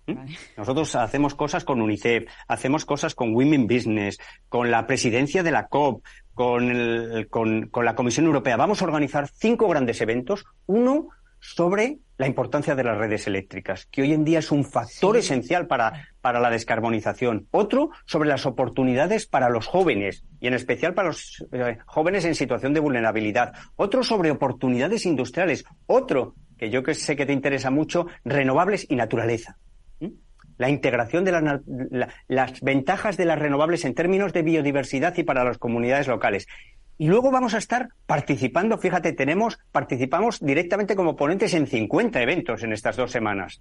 Nosotros 0.59 0.95
hacemos 0.97 1.35
cosas 1.35 1.65
con 1.65 1.81
UNICEF, 1.81 2.29
hacemos 2.49 2.85
cosas 2.85 3.15
con 3.15 3.35
Women 3.35 3.67
Business, 3.67 4.19
con 4.51 4.71
la 4.71 4.87
presidencia 4.87 5.43
de 5.43 5.53
la 5.53 5.69
COP, 5.69 6.05
con, 6.35 6.71
con, 7.31 7.69
con 7.69 7.85
la 7.87 7.95
Comisión 7.95 8.27
Europea. 8.27 8.59
Vamos 8.59 8.83
a 8.83 8.85
organizar 8.85 9.27
cinco 9.29 9.69
grandes 9.69 10.03
eventos. 10.03 10.45
Uno 10.67 11.09
sobre 11.43 11.99
la 12.19 12.29
importancia 12.29 12.77
de 12.77 12.85
las 12.85 12.97
redes 12.97 13.27
eléctricas, 13.27 13.87
que 13.87 14.03
hoy 14.03 14.13
en 14.13 14.25
día 14.25 14.39
es 14.39 14.53
un 14.53 14.65
factor 14.65 15.17
esencial 15.17 15.67
para, 15.67 16.09
para 16.21 16.39
la 16.39 16.51
descarbonización. 16.51 17.49
Otro, 17.51 17.91
sobre 18.07 18.29
las 18.29 18.47
oportunidades 18.47 19.27
para 19.27 19.51
los 19.51 19.67
jóvenes, 19.67 20.25
y 20.41 20.47
en 20.47 20.55
especial 20.55 20.95
para 20.95 21.09
los 21.09 21.45
eh, 21.53 21.79
jóvenes 21.85 22.25
en 22.25 22.37
situación 22.37 22.75
de 22.75 22.81
vulnerabilidad. 22.81 23.55
Otro, 23.75 24.05
sobre 24.05 24.31
oportunidades 24.31 25.05
industriales. 25.05 25.65
Otro, 25.87 26.37
que 26.57 26.71
yo 26.71 26.85
que 26.85 26.95
sé 26.95 27.17
que 27.17 27.27
te 27.27 27.33
interesa 27.33 27.73
mucho, 27.73 28.07
renovables 28.25 28.87
y 28.89 28.95
naturaleza. 28.95 29.59
¿Mm? 29.99 30.11
La 30.59 30.71
integración 30.71 31.25
de 31.25 31.61
las 32.29 32.61
ventajas 32.61 33.17
de 33.17 33.25
las 33.25 33.39
renovables 33.41 33.85
en 33.85 33.95
términos 33.95 34.33
de 34.33 34.43
biodiversidad 34.43 35.17
y 35.17 35.25
para 35.25 35.43
las 35.43 35.59
comunidades 35.59 36.07
locales. 36.07 36.47
Y 36.99 37.09
luego 37.09 37.31
vamos 37.31 37.55
a 37.55 37.59
estar 37.59 37.89
participando, 38.07 38.79
fíjate, 38.79 39.13
tenemos, 39.13 39.59
participamos 39.73 40.41
directamente 40.41 40.95
como 40.95 41.17
ponentes 41.17 41.55
en 41.55 41.67
50 41.67 42.23
eventos 42.23 42.63
en 42.63 42.73
estas 42.73 42.97
dos 42.97 43.11
semanas. 43.11 43.61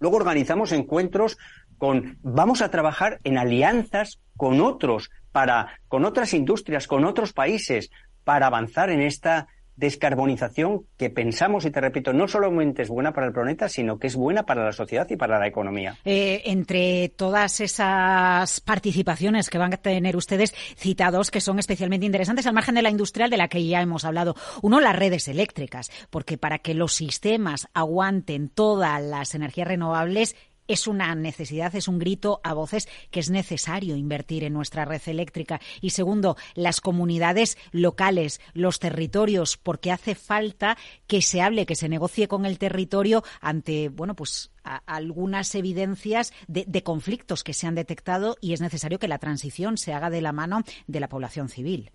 Luego 0.00 0.16
organizamos 0.16 0.72
encuentros 0.72 1.38
con, 1.76 2.18
vamos 2.22 2.62
a 2.62 2.70
trabajar 2.70 3.18
en 3.24 3.36
alianzas 3.36 4.20
con 4.36 4.60
otros, 4.60 5.10
para, 5.32 5.78
con 5.88 6.04
otras 6.04 6.32
industrias, 6.34 6.86
con 6.86 7.04
otros 7.04 7.32
países, 7.32 7.90
para 8.24 8.46
avanzar 8.46 8.90
en 8.90 9.02
esta 9.02 9.48
descarbonización 9.78 10.84
que 10.96 11.08
pensamos, 11.08 11.64
y 11.64 11.70
te 11.70 11.80
repito, 11.80 12.12
no 12.12 12.26
solamente 12.26 12.82
es 12.82 12.88
buena 12.88 13.12
para 13.12 13.28
el 13.28 13.32
planeta, 13.32 13.68
sino 13.68 13.98
que 13.98 14.08
es 14.08 14.16
buena 14.16 14.42
para 14.42 14.64
la 14.64 14.72
sociedad 14.72 15.06
y 15.08 15.16
para 15.16 15.38
la 15.38 15.46
economía. 15.46 15.96
Eh, 16.04 16.42
entre 16.46 17.08
todas 17.10 17.60
esas 17.60 18.60
participaciones 18.60 19.48
que 19.48 19.58
van 19.58 19.72
a 19.72 19.76
tener 19.76 20.16
ustedes 20.16 20.52
citados, 20.76 21.30
que 21.30 21.40
son 21.40 21.60
especialmente 21.60 22.06
interesantes, 22.06 22.46
al 22.46 22.54
margen 22.54 22.74
de 22.74 22.82
la 22.82 22.90
industrial 22.90 23.30
de 23.30 23.36
la 23.36 23.48
que 23.48 23.64
ya 23.64 23.80
hemos 23.80 24.04
hablado, 24.04 24.34
uno, 24.62 24.80
las 24.80 24.96
redes 24.96 25.28
eléctricas, 25.28 25.90
porque 26.10 26.38
para 26.38 26.58
que 26.58 26.74
los 26.74 26.92
sistemas 26.94 27.68
aguanten 27.72 28.48
todas 28.48 29.00
las 29.00 29.36
energías 29.36 29.68
renovables, 29.68 30.34
es 30.68 30.86
una 30.86 31.14
necesidad, 31.14 31.74
es 31.74 31.88
un 31.88 31.98
grito 31.98 32.40
a 32.44 32.54
voces 32.54 32.88
que 33.10 33.20
es 33.20 33.30
necesario 33.30 33.96
invertir 33.96 34.44
en 34.44 34.52
nuestra 34.52 34.84
red 34.84 35.02
eléctrica. 35.06 35.60
Y 35.80 35.90
segundo, 35.90 36.36
las 36.54 36.80
comunidades 36.80 37.58
locales, 37.72 38.40
los 38.52 38.78
territorios, 38.78 39.56
porque 39.56 39.90
hace 39.90 40.14
falta 40.14 40.76
que 41.06 41.22
se 41.22 41.40
hable, 41.40 41.66
que 41.66 41.74
se 41.74 41.88
negocie 41.88 42.28
con 42.28 42.44
el 42.44 42.58
territorio 42.58 43.24
ante, 43.40 43.88
bueno, 43.88 44.14
pues 44.14 44.52
algunas 44.86 45.54
evidencias 45.54 46.32
de, 46.46 46.82
conflictos 46.82 47.42
que 47.42 47.54
se 47.54 47.66
han 47.66 47.74
detectado 47.74 48.36
y 48.40 48.52
es 48.52 48.60
necesario 48.60 48.98
que 48.98 49.08
la 49.08 49.18
transición 49.18 49.78
se 49.78 49.92
haga 49.92 50.10
de 50.10 50.20
la 50.20 50.32
mano 50.32 50.62
de 50.86 51.00
la 51.00 51.08
población 51.08 51.48
civil. 51.48 51.90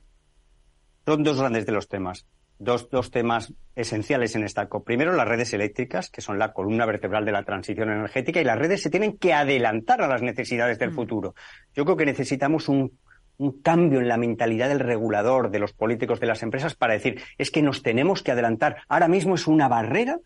Son 1.06 1.24
dos 1.24 1.38
grandes 1.38 1.66
de 1.66 1.72
los 1.72 1.88
temas 1.88 2.26
dos, 2.60 2.90
dos 2.90 3.12
temas 3.12 3.54
esenciales 3.76 4.36
en 4.36 4.44
esta 4.44 4.68
COP. 4.68 4.86
Primero, 4.86 5.14
las 5.14 5.28
redes 5.28 5.54
eléctricas, 5.54 6.10
que 6.10 6.22
son 6.22 6.40
la 6.40 6.54
columna 6.54 6.86
vertebral 6.86 7.26
de 7.26 7.32
la 7.32 7.44
transición 7.44 7.90
energética, 7.90 8.40
y 8.40 8.44
las 8.44 8.60
redes 8.60 8.82
se 8.82 8.90
tienen 8.90 9.18
que 9.18 9.34
adelantar 9.34 10.02
a 10.02 10.08
las 10.08 10.22
necesidades 10.22 10.80
del 10.80 10.92
mm. 10.92 10.96
futuro. 10.96 11.36
Yo 11.76 11.86
creo 11.86 11.98
que 11.98 12.06
necesitamos 12.06 12.70
un, 12.70 12.98
un 13.38 13.62
cambio 13.62 14.00
en 14.00 14.08
la 14.08 14.18
mentalidad 14.18 14.70
del 14.70 14.80
regulador, 14.80 15.50
de 15.50 15.60
los 15.60 15.74
políticos, 15.74 16.20
de 16.20 16.28
las 16.28 16.44
empresas, 16.44 16.76
para 16.76 16.94
decir, 16.94 17.22
es 17.38 17.52
que 17.52 17.62
nos 17.62 17.84
tenemos 17.84 18.24
que 18.24 18.32
adelantar. 18.32 18.78
Ahora 18.88 19.08
mismo 19.08 19.36
es 19.36 19.48
una 19.48 19.68
barrera 19.68 20.18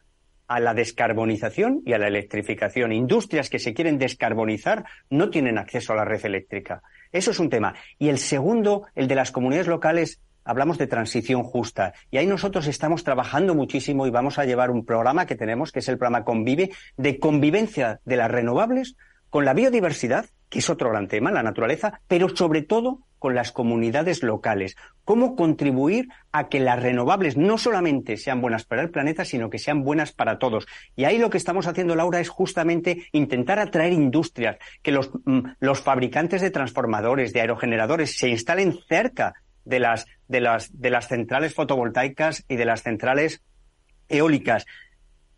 a 0.48 0.60
la 0.60 0.74
descarbonización 0.74 1.82
y 1.86 1.94
a 1.94 1.98
la 1.98 2.08
electrificación. 2.08 2.94
Industrias 2.94 3.50
que 3.50 3.60
se 3.60 3.74
quieren 3.74 3.98
descarbonizar 3.98 4.86
no 5.10 5.30
tienen 5.30 5.58
acceso 5.58 5.94
a 5.94 5.98
la 5.98 6.06
red 6.06 6.26
eléctrica. 6.26 6.82
Eso 7.12 7.32
es 7.32 7.40
un 7.40 7.50
tema. 7.50 7.76
Y 8.00 8.10
el 8.10 8.18
segundo, 8.18 8.86
el 8.96 9.08
de 9.08 9.16
las 9.16 9.32
comunidades 9.32 9.68
locales, 9.68 10.22
hablamos 10.48 10.78
de 10.78 10.88
transición 10.88 11.44
justa. 11.44 11.94
Y 12.10 12.18
ahí 12.18 12.26
nosotros 12.26 12.68
estamos 12.68 13.04
trabajando 13.04 13.54
muchísimo 13.54 14.08
y 14.08 14.10
vamos 14.10 14.40
a 14.40 14.46
llevar 14.46 14.72
un 14.72 14.86
programa 14.86 15.26
que 15.26 15.36
tenemos, 15.36 15.72
que 15.72 15.80
es 15.80 15.90
el 15.90 15.98
programa 15.98 16.24
Convive, 16.24 16.72
de 16.96 17.20
convivencia 17.20 18.00
de 18.06 18.16
las 18.16 18.32
renovables 18.32 18.96
con 19.30 19.46
la 19.46 19.54
biodiversidad, 19.54 20.26
que 20.50 20.60
es 20.60 20.70
otro 20.70 20.90
gran 20.90 21.08
tema, 21.08 21.32
la 21.32 21.44
naturaleza, 21.44 22.00
pero 22.08 22.34
sobre 22.36 22.62
todo 22.62 23.02
con 23.20 23.36
las 23.36 23.52
comunidades 23.52 24.24
locales. 24.24 24.76
Cómo 25.04 25.36
contribuir 25.36 26.08
a 26.32 26.50
que 26.50 26.60
las 26.60 26.82
renovables 26.82 27.36
no 27.36 27.58
solamente 27.58 28.18
sean 28.18 28.42
buenas 28.42 28.64
para 28.64 28.82
el 28.82 28.90
planeta, 28.90 29.26
sino 29.26 29.50
que 29.50 29.60
sean 29.60 29.84
buenas 29.84 30.12
para 30.12 30.40
todos. 30.40 30.68
Y 30.96 31.06
ahí 31.06 31.18
lo 31.18 31.30
que 31.30 31.38
estamos 31.38 31.68
haciendo, 31.68 31.96
Laura, 31.96 32.20
es 32.20 32.30
justamente 32.30 33.08
intentar 33.12 33.60
atraer 33.60 33.94
industrias, 33.94 34.58
que 34.82 34.92
los, 34.92 35.12
mm, 35.26 35.40
los 35.60 35.82
fabricantes 35.82 36.42
de 36.42 36.52
transformadores, 36.52 37.34
de 37.34 37.42
aerogeneradores, 37.42 38.18
se 38.18 38.30
instalen 38.30 38.78
cerca 38.88 39.34
de 39.68 39.80
las, 39.80 40.06
de 40.28 40.42
las, 40.42 40.80
de 40.80 40.90
las 40.90 41.08
centrales 41.08 41.54
fotovoltaicas 41.54 42.46
y 42.48 42.56
de 42.56 42.66
las 42.66 42.84
centrales 42.84 43.42
eólicas. 44.10 44.66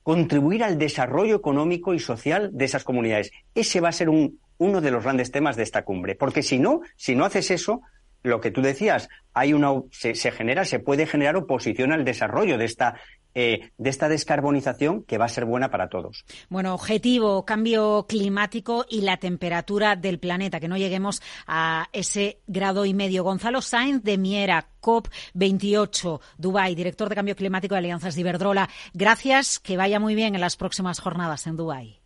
Contribuir 0.04 0.64
al 0.64 0.78
desarrollo 0.78 1.36
económico 1.36 1.94
y 1.94 2.00
social 2.00 2.52
de 2.54 2.66
esas 2.66 2.84
comunidades. 2.84 3.32
Ese 3.56 3.82
va 3.82 3.90
a 3.90 3.94
ser 3.94 4.10
un, 4.10 4.40
uno 4.58 4.82
de 4.82 4.92
los 4.92 5.04
grandes 5.04 5.32
temas 5.32 5.56
de 5.56 5.64
esta 5.64 5.84
cumbre. 5.84 6.16
Porque 6.16 6.44
si 6.44 6.60
no, 6.60 6.82
si 6.96 7.16
no 7.16 7.26
haces 7.26 7.50
eso, 7.52 7.82
lo 8.22 8.40
que 8.40 8.52
tú 8.52 8.62
decías, 8.62 9.10
hay 9.34 9.54
una, 9.54 9.70
se, 9.92 10.14
se, 10.14 10.32
genera, 10.32 10.66
se 10.66 10.80
puede 10.80 11.08
generar 11.08 11.36
oposición 11.36 11.92
al 11.92 12.06
desarrollo 12.06 12.58
de 12.58 12.66
esta 12.66 12.96
eh, 13.42 13.72
de 13.78 13.90
esta 13.90 14.10
descarbonización 14.10 15.04
que 15.04 15.18
va 15.18 15.24
a 15.24 15.30
ser 15.30 15.46
buena 15.46 15.72
para 15.72 15.88
todos. 15.88 16.26
Bueno, 16.50 16.74
objetivo, 16.74 17.46
cambio 17.46 18.06
climático 18.06 18.86
y 18.90 19.00
la 19.00 19.16
temperatura 19.16 19.96
del 19.96 20.20
planeta, 20.20 20.60
que 20.60 20.68
no 20.68 20.76
lleguemos 20.76 21.22
a 21.48 21.88
ese 21.94 22.42
grado 22.48 22.84
y 22.84 22.94
medio. 22.94 23.24
Gonzalo 23.24 23.62
Sainz 23.62 24.04
de 24.04 24.18
Miera, 24.18 24.68
COP28, 24.82 26.20
Dubái, 26.38 26.76
director 26.76 27.08
de 27.08 27.16
cambio 27.16 27.38
climático 27.38 27.76
de 27.76 27.80
Alianzas 27.80 28.16
de 28.16 28.22
Iberdrola. 28.22 28.70
Gracias, 28.94 29.60
que 29.60 29.78
vaya 29.78 30.02
muy 30.02 30.16
bien 30.16 30.36
en 30.36 30.42
las 30.42 30.58
próximas 30.58 31.00
jornadas 31.00 31.48
en 31.48 31.56
Dubái. 31.56 32.02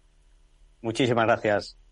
Muchísimas 0.83 1.25
gracias. 1.25 1.82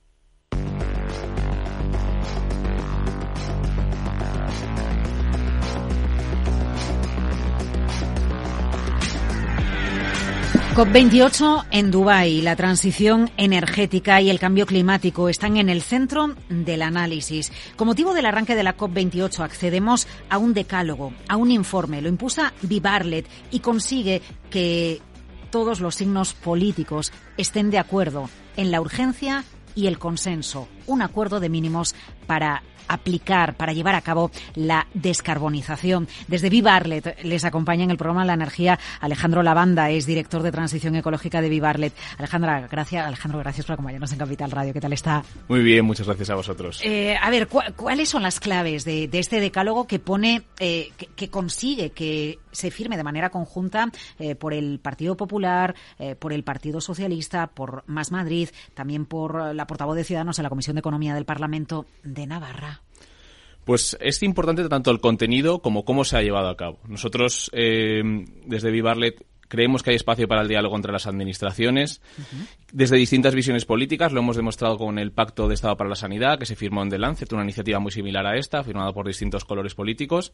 COP28 10.73 11.65
en 11.71 11.91
Dubái, 11.91 12.41
la 12.41 12.55
transición 12.55 13.29
energética 13.35 14.21
y 14.21 14.29
el 14.29 14.39
cambio 14.39 14.65
climático 14.65 15.27
están 15.27 15.57
en 15.57 15.67
el 15.67 15.81
centro 15.81 16.33
del 16.47 16.81
análisis. 16.81 17.51
Con 17.75 17.87
motivo 17.87 18.13
del 18.13 18.25
arranque 18.25 18.55
de 18.55 18.63
la 18.63 18.77
COP28 18.77 19.41
accedemos 19.41 20.07
a 20.29 20.37
un 20.37 20.53
decálogo, 20.53 21.11
a 21.27 21.35
un 21.35 21.51
informe. 21.51 22.01
Lo 22.01 22.07
impusa 22.07 22.53
Vivarlet 22.61 23.27
y 23.51 23.59
consigue 23.59 24.21
que 24.49 25.01
todos 25.49 25.81
los 25.81 25.95
signos 25.95 26.33
políticos 26.33 27.11
estén 27.35 27.69
de 27.69 27.77
acuerdo 27.77 28.29
en 28.55 28.71
la 28.71 28.79
urgencia 28.79 29.43
y 29.75 29.87
el 29.87 29.99
consenso, 29.99 30.69
un 30.87 31.01
acuerdo 31.01 31.39
de 31.39 31.49
mínimos 31.49 31.95
para 32.27 32.63
aplicar, 32.91 33.55
para 33.55 33.73
llevar 33.73 33.95
a 33.95 34.01
cabo 34.01 34.31
la 34.55 34.87
descarbonización. 34.93 36.07
Desde 36.27 36.49
Vivarlet 36.49 37.23
les 37.23 37.45
acompaña 37.45 37.83
en 37.83 37.91
el 37.91 37.97
programa 37.97 38.25
La 38.25 38.33
Energía 38.33 38.79
Alejandro 38.99 39.43
Lavanda, 39.43 39.89
es 39.89 40.05
director 40.05 40.43
de 40.43 40.51
Transición 40.51 40.95
Ecológica 40.95 41.41
de 41.41 41.49
Vivarlet. 41.49 41.93
Alejandra, 42.17 42.67
gracias, 42.69 43.05
Alejandro, 43.05 43.39
gracias 43.39 43.65
por 43.65 43.73
acompañarnos 43.73 44.11
en 44.11 44.19
Capital 44.19 44.51
Radio. 44.51 44.73
¿Qué 44.73 44.81
tal 44.81 44.93
está? 44.93 45.23
Muy 45.47 45.61
bien, 45.61 45.85
muchas 45.85 46.05
gracias 46.05 46.29
a 46.29 46.35
vosotros. 46.35 46.81
Eh, 46.83 47.15
a 47.19 47.29
ver, 47.29 47.47
¿cuáles 47.47 48.09
son 48.09 48.23
las 48.23 48.39
claves 48.39 48.83
de, 48.83 49.09
este 49.13 49.39
decálogo 49.39 49.87
que 49.87 49.99
pone, 49.99 50.43
eh, 50.59 50.91
que, 51.15 51.29
consigue 51.29 51.91
que 51.91 52.39
se 52.51 52.71
firme 52.71 52.97
de 52.97 53.03
manera 53.03 53.29
conjunta 53.29 53.89
eh, 54.19 54.35
por 54.35 54.53
el 54.53 54.79
Partido 54.79 55.15
Popular, 55.15 55.75
por 56.19 56.33
el 56.33 56.43
Partido 56.43 56.81
Socialista, 56.81 57.47
por 57.47 57.83
Más 57.87 58.11
Madrid, 58.11 58.49
también 58.73 59.05
por 59.05 59.55
la 59.55 59.67
portavoz 59.67 59.95
de 59.95 60.03
Ciudadanos 60.03 60.39
en 60.39 60.43
la 60.43 60.49
Comisión 60.49 60.70
de 60.75 60.79
Economía 60.79 61.13
del 61.13 61.25
Parlamento 61.25 61.85
de 62.03 62.27
Navarra? 62.27 62.81
Pues 63.65 63.97
es 64.01 64.23
importante 64.23 64.67
tanto 64.67 64.91
el 64.91 64.99
contenido 64.99 65.59
como 65.59 65.85
cómo 65.85 66.03
se 66.03 66.17
ha 66.17 66.21
llevado 66.21 66.49
a 66.49 66.57
cabo. 66.57 66.79
Nosotros, 66.87 67.49
eh, 67.53 68.01
desde 68.45 68.71
Vivarlet, 68.71 69.23
creemos 69.51 69.83
que 69.83 69.89
hay 69.89 69.97
espacio 69.97 70.29
para 70.29 70.41
el 70.41 70.47
diálogo 70.47 70.77
entre 70.77 70.93
las 70.93 71.07
administraciones. 71.07 72.01
Desde 72.71 72.95
distintas 72.95 73.35
visiones 73.35 73.65
políticas, 73.65 74.13
lo 74.13 74.21
hemos 74.21 74.37
demostrado 74.37 74.77
con 74.77 74.97
el 74.97 75.11
Pacto 75.11 75.49
de 75.49 75.55
Estado 75.55 75.75
para 75.75 75.89
la 75.89 75.95
Sanidad, 75.95 76.39
que 76.39 76.45
se 76.45 76.55
firmó 76.55 76.81
en 76.83 76.89
The 76.89 76.97
Lancet, 76.97 77.33
una 77.33 77.43
iniciativa 77.43 77.79
muy 77.79 77.91
similar 77.91 78.25
a 78.25 78.37
esta, 78.37 78.63
firmada 78.63 78.93
por 78.93 79.05
distintos 79.05 79.43
colores 79.43 79.75
políticos 79.75 80.31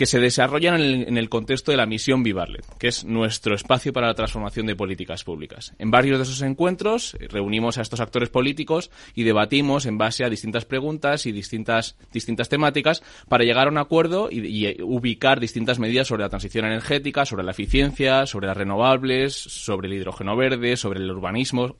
que 0.00 0.06
se 0.06 0.18
desarrollan 0.18 0.80
en 0.80 1.18
el, 1.18 1.28
contexto 1.28 1.72
de 1.72 1.76
la 1.76 1.84
misión 1.84 2.22
Vivarlet, 2.22 2.64
que 2.78 2.88
es 2.88 3.04
nuestro 3.04 3.54
espacio 3.54 3.92
para 3.92 4.06
la 4.06 4.14
transformación 4.14 4.64
de 4.64 4.74
políticas 4.74 5.24
públicas. 5.24 5.74
En 5.78 5.90
varios 5.90 6.16
de 6.16 6.22
esos 6.22 6.40
encuentros 6.40 7.14
eh, 7.20 7.28
reunimos 7.28 7.76
a 7.76 7.82
estos 7.82 8.00
actores 8.00 8.30
políticos 8.30 8.90
y 9.14 9.24
debatimos 9.24 9.84
en 9.84 9.98
base 9.98 10.24
a 10.24 10.30
distintas 10.30 10.64
preguntas 10.64 11.26
y 11.26 11.32
distintas, 11.32 11.98
distintas 12.14 12.48
temáticas 12.48 13.02
para 13.28 13.44
llegar 13.44 13.66
a 13.66 13.70
un 13.70 13.76
acuerdo 13.76 14.30
y, 14.30 14.46
y 14.46 14.82
ubicar 14.82 15.38
distintas 15.38 15.78
medidas 15.78 16.08
sobre 16.08 16.22
la 16.22 16.30
transición 16.30 16.64
energética, 16.64 17.26
sobre 17.26 17.44
la 17.44 17.50
eficiencia, 17.50 18.24
sobre 18.30 18.46
las 18.46 18.56
renovables, 18.56 19.34
sobre 19.34 19.88
el 19.88 19.94
hidrógeno 19.94 20.36
verde, 20.36 20.76
sobre 20.76 21.00
el 21.00 21.10
urbanismo. 21.10 21.76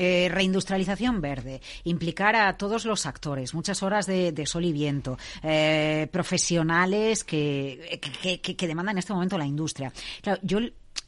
Eh, 0.00 0.28
reindustrialización 0.30 1.20
verde, 1.20 1.60
implicar 1.82 2.36
a 2.36 2.56
todos 2.56 2.84
los 2.84 3.04
actores, 3.04 3.52
muchas 3.52 3.82
horas 3.82 4.06
de, 4.06 4.46
sol 4.46 4.64
y 4.64 4.72
viento, 4.72 5.18
eh, 5.42 6.06
profesionales 6.12 7.24
que, 7.24 8.00
que, 8.00 8.66
demandan 8.68 8.94
en 8.94 8.98
este 8.98 9.12
momento 9.12 9.36
la 9.36 9.44
industria. 9.44 9.92
Claro, 10.22 10.38
yo 10.44 10.60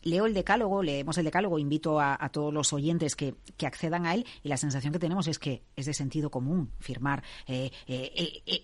leo 0.03 0.27
el 0.27 0.35
decálogo, 0.35 0.83
leemos 0.83 1.17
el 1.19 1.25
decálogo, 1.25 1.61
invito 1.61 2.01
a, 2.01 2.17
todos 2.33 2.53
los 2.53 2.73
oyentes 2.73 3.15
que, 3.15 3.37
accedan 3.65 4.07
a 4.07 4.15
él 4.15 4.27
y 4.43 4.49
la 4.49 4.57
sensación 4.57 4.93
que 4.93 4.99
tenemos 4.99 5.29
es 5.29 5.39
que 5.39 5.63
es 5.77 5.87
de 5.87 5.95
sentido 5.95 6.29
común 6.31 6.73
firmar 6.81 7.23
eh, 7.47 7.71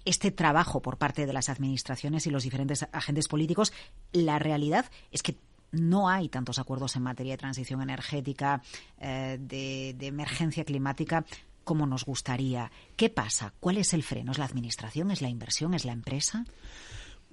este 0.05 0.33
trabajo 0.33 0.83
por 0.83 0.99
parte 0.99 1.25
de 1.25 1.33
las 1.33 1.49
administraciones 1.51 2.27
y 2.27 2.31
los 2.31 2.43
diferentes 2.43 2.85
agentes 2.91 3.29
políticos. 3.29 3.73
La 4.11 4.41
realidad 4.41 4.91
es 5.13 5.23
que 5.23 5.37
no 5.73 6.09
hay 6.09 6.29
tantos 6.29 6.59
acuerdos 6.59 6.97
en 6.97 7.03
materia 7.03 7.35
de 7.35 7.39
transición 7.39 7.83
energética, 7.83 8.63
eh, 8.99 9.39
de, 9.41 9.95
de 9.99 10.07
emergencia 10.07 10.65
climática 10.65 11.25
como 11.65 11.87
nos 11.87 12.05
gustaría. 12.05 12.71
¿Qué 12.95 13.11
pasa? 13.11 13.53
¿Cuál 13.59 13.79
es 13.79 13.93
el 13.93 14.05
freno? 14.05 14.31
¿Es 14.31 14.39
la 14.39 14.45
administración? 14.45 15.11
¿Es 15.11 15.21
la 15.21 15.29
inversión? 15.29 15.75
¿Es 15.75 15.85
la 15.85 15.93
empresa? 15.93 16.45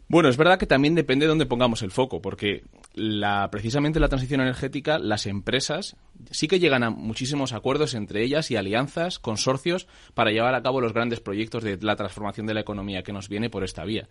Bueno, 0.08 0.28
es 0.30 0.38
verdad 0.38 0.58
que 0.58 0.66
también 0.66 0.96
depende 0.96 1.26
de 1.26 1.30
dónde 1.30 1.46
pongamos 1.46 1.82
el 1.82 1.92
foco, 1.92 2.22
porque 2.22 2.64
la, 2.94 3.50
precisamente 3.52 4.00
la 4.00 4.10
transición 4.10 4.42
energética, 4.42 5.00
las 5.00 5.26
empresas 5.26 5.96
sí 6.32 6.48
que 6.48 6.60
llegan 6.60 6.84
a 6.84 6.90
muchísimos 6.90 7.54
acuerdos 7.54 7.94
entre 7.96 8.24
ellas 8.24 8.52
y 8.52 8.56
alianzas, 8.56 9.20
consorcios, 9.20 9.88
para 10.14 10.32
llevar 10.32 10.56
a 10.56 10.62
cabo 10.62 10.82
los 10.82 10.94
grandes 10.94 11.20
proyectos 11.20 11.64
de 11.64 11.78
la 11.82 11.96
transformación 11.96 12.46
de 12.46 12.54
la 12.54 12.62
economía 12.62 13.04
que 13.04 13.14
nos 13.14 13.30
viene 13.30 13.50
por 13.50 13.64
esta 13.64 13.84
vía. 13.84 14.08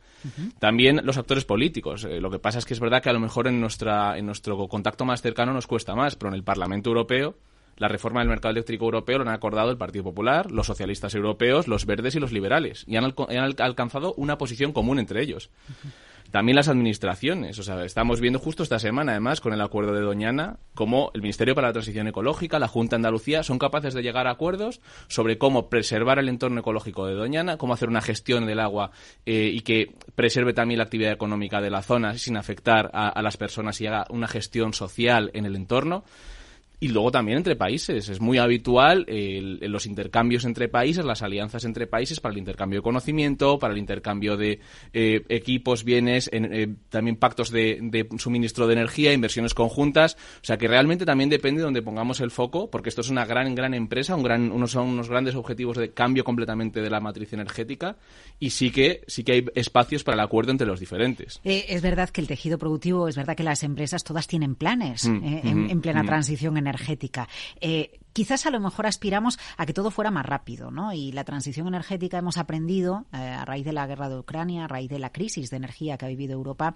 También 0.59 1.01
los 1.05 1.19
actores 1.19 1.45
políticos. 1.45 2.05
Eh, 2.05 2.21
lo 2.21 2.31
que 2.31 2.39
pasa 2.39 2.59
es 2.59 2.67
que 2.67 2.75
es 2.75 2.81
verdad 2.81 3.03
que 3.03 3.11
a 3.11 3.13
lo 3.15 3.21
mejor 3.21 3.47
en, 3.47 3.61
nuestra, 3.61 4.19
en 4.19 4.27
nuestro 4.27 4.69
contacto 4.69 5.05
más 5.05 5.23
cercano 5.23 5.53
nos 5.53 5.67
cuesta 5.67 5.95
más, 5.95 6.17
pero 6.17 6.31
en 6.31 6.35
el 6.35 6.45
Parlamento 6.45 6.91
Europeo 6.91 7.37
la 7.77 7.89
reforma 7.89 8.21
del 8.21 8.29
mercado 8.29 8.53
eléctrico 8.53 8.85
europeo 8.85 9.19
lo 9.19 9.23
han 9.23 9.35
acordado 9.35 9.71
el 9.71 9.79
Partido 9.79 10.05
Popular, 10.05 10.51
los 10.51 10.67
socialistas 10.67 11.15
europeos, 11.15 11.69
los 11.69 11.87
verdes 11.87 12.15
y 12.15 12.21
los 12.21 12.33
liberales, 12.33 12.85
y 12.87 12.97
han, 12.97 13.13
alcanzado 13.59 14.15
una 14.17 14.39
posición 14.39 14.73
común 14.73 14.99
entre 14.99 15.23
ellos. 15.23 15.51
También 16.33 16.57
las 16.57 16.69
administraciones. 16.69 17.59
O 17.59 17.63
sea, 17.63 17.85
estamos 17.85 18.21
viendo 18.21 18.39
justo 18.39 18.63
esta 18.63 18.79
semana, 18.79 19.13
además, 19.13 19.43
con 19.43 19.53
el 19.53 19.61
acuerdo 19.61 19.93
de 19.93 20.01
Doñana, 20.01 20.57
cómo 20.75 21.11
el 21.13 21.21
Ministerio 21.21 21.55
para 21.55 21.69
la 21.69 21.75
Transición 21.75 22.09
Ecológica, 22.09 22.59
la 22.59 22.69
Junta 22.69 22.97
de 22.97 23.01
Andalucía, 23.01 23.43
son 23.43 23.59
capaces 23.59 23.93
de 23.93 24.03
llegar 24.03 24.27
a 24.27 24.31
acuerdos 24.31 24.81
sobre 25.09 25.37
cómo 25.37 25.69
preservar 25.69 26.19
el 26.19 26.31
entorno 26.31 26.61
ecológico 26.61 27.07
de 27.07 27.15
Doñana, 27.15 27.59
cómo 27.59 27.75
hacer 27.75 27.91
una 27.91 28.01
gestión 28.01 28.47
del 28.47 28.61
agua 28.61 28.93
eh, 29.27 29.51
y 29.53 29.61
que 29.61 29.95
preserve 30.15 30.55
también 30.55 30.79
la 30.79 30.85
actividad 30.85 31.13
económica 31.13 31.61
de 31.61 31.69
la 31.69 31.83
zona 31.83 32.17
sin 32.17 32.39
afectar 32.39 32.91
a 32.95 33.21
las 33.21 33.37
personas 33.37 33.79
y 33.83 33.87
haga 33.87 34.07
una 34.09 34.27
gestión 34.27 34.73
social 34.73 35.31
en 35.35 35.45
el 35.45 35.55
entorno 35.55 36.03
y 36.83 36.89
luego 36.89 37.13
también 37.13 37.39
entre 37.39 37.55
países. 37.55 38.09
Es 38.09 38.21
muy 38.21 38.39
habitual 38.39 39.07
los 39.61 39.87
intercambios 39.87 40.45
entre 40.45 40.69
países, 40.69 41.05
las 41.05 41.23
alianzas 41.23 41.65
entre 41.65 41.87
países 41.87 42.19
para 42.19 42.33
el 42.33 42.39
intercambio 42.39 42.81
de 42.81 42.83
conocimiento, 42.83 43.57
para 43.61 43.73
el 43.73 43.79
intercambio 43.79 44.37
de 44.37 44.59
eh, 44.93 45.23
equipos, 45.29 45.85
bienes, 45.85 46.29
eh, 46.33 46.75
también 46.89 47.15
pactos 47.15 47.53
de, 47.53 48.09
suministro 48.19 48.67
de 48.67 48.73
energía, 48.73 49.13
inversiones 49.13 49.55
conjuntas. 49.55 50.17
O 50.43 50.45
sea 50.45 50.57
que 50.57 50.67
realmente 50.67 51.07
también 51.07 51.31
depende 51.31 51.61
de 51.61 51.67
donde 51.67 51.83
pongamos 51.83 52.19
el 52.19 52.33
foco, 52.33 52.69
porque 52.69 52.89
esto 52.89 53.03
es 53.03 53.11
una 53.11 53.27
gran, 53.27 53.55
gran 53.55 53.75
empresa, 53.75 54.17
un 54.17 54.25
gran, 54.25 54.51
unos 54.51 54.73
son 54.73 54.89
unos 54.89 55.09
grandes 55.09 55.37
objetivos 55.37 55.77
de 55.77 55.93
cambio 55.93 56.25
completamente 56.25 56.81
de 56.83 56.91
la 56.91 56.99
matriz 56.99 57.33
energética 57.33 57.95
y 58.41 58.51
sí 58.51 58.73
que, 58.73 59.05
sí 59.07 59.23
que 59.23 59.33
hay 59.35 59.47
espacios 59.55 60.03
para 60.03 60.17
el 60.17 60.21
acuerdo 60.21 60.51
entre 60.51 60.67
los 60.67 60.81
diferentes. 60.81 61.41
Eh, 61.45 61.65
es 61.69 61.81
verdad 61.81 62.11
que 62.11 62.21
el 62.21 62.27
tejido 62.27 62.59
productivo, 62.59 63.07
es 63.07 63.15
verdad 63.15 63.37
que 63.37 63.45
las 63.45 63.63
empresas 63.63 64.03
todas 64.03 64.27
tienen 64.27 64.57
planes 64.57 65.07
mm, 65.07 65.69
en, 65.71 65.81
plena 65.81 66.03
mm, 66.03 66.07
mm. 66.07 66.09
transición 66.09 66.57
energética 66.57 66.72
energética. 66.73 67.29
Eh, 67.61 68.01
quizás 68.13 68.47
a 68.47 68.51
lo 68.51 68.61
mejor 68.61 68.87
aspiramos 68.87 69.39
a 69.57 69.67
que 69.67 69.73
todo 69.73 69.91
fuera 69.91 70.11
más 70.11 70.27
rápido, 70.27 70.71
¿no? 70.71 70.93
Y 70.93 71.13
la 71.13 71.25
transición 71.25 71.69
energética 71.69 72.19
hemos 72.19 72.39
aprendido, 72.39 73.07
eh, 73.13 73.17
a 73.17 73.45
raíz 73.45 73.65
de 73.65 73.73
la 73.73 73.87
guerra 73.87 74.09
de 74.09 74.19
Ucrania, 74.19 74.65
a 74.65 74.69
raíz 74.69 74.91
de 74.91 74.99
la 74.99 75.11
crisis 75.11 75.51
de 75.51 75.57
energía 75.59 75.99
que 75.99 76.07
ha 76.07 76.09
vivido 76.09 76.33
Europa, 76.33 76.75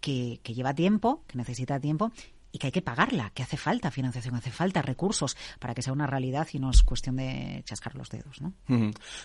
que, 0.00 0.40
que 0.42 0.54
lleva 0.54 0.74
tiempo, 0.74 1.22
que 1.26 1.38
necesita 1.38 1.80
tiempo 1.80 2.12
y 2.52 2.58
que 2.58 2.68
hay 2.68 2.72
que 2.72 2.82
pagarla, 2.82 3.30
que 3.34 3.42
hace 3.42 3.56
falta 3.56 3.90
financiación, 3.90 4.34
hace 4.34 4.50
falta 4.50 4.80
recursos 4.80 5.36
para 5.58 5.74
que 5.74 5.82
sea 5.82 5.92
una 5.92 6.06
realidad 6.06 6.48
y 6.52 6.58
no 6.58 6.70
es 6.70 6.82
cuestión 6.82 7.16
de 7.16 7.62
chascar 7.64 7.94
los 7.96 8.08
dedos, 8.08 8.40
¿no? 8.40 8.54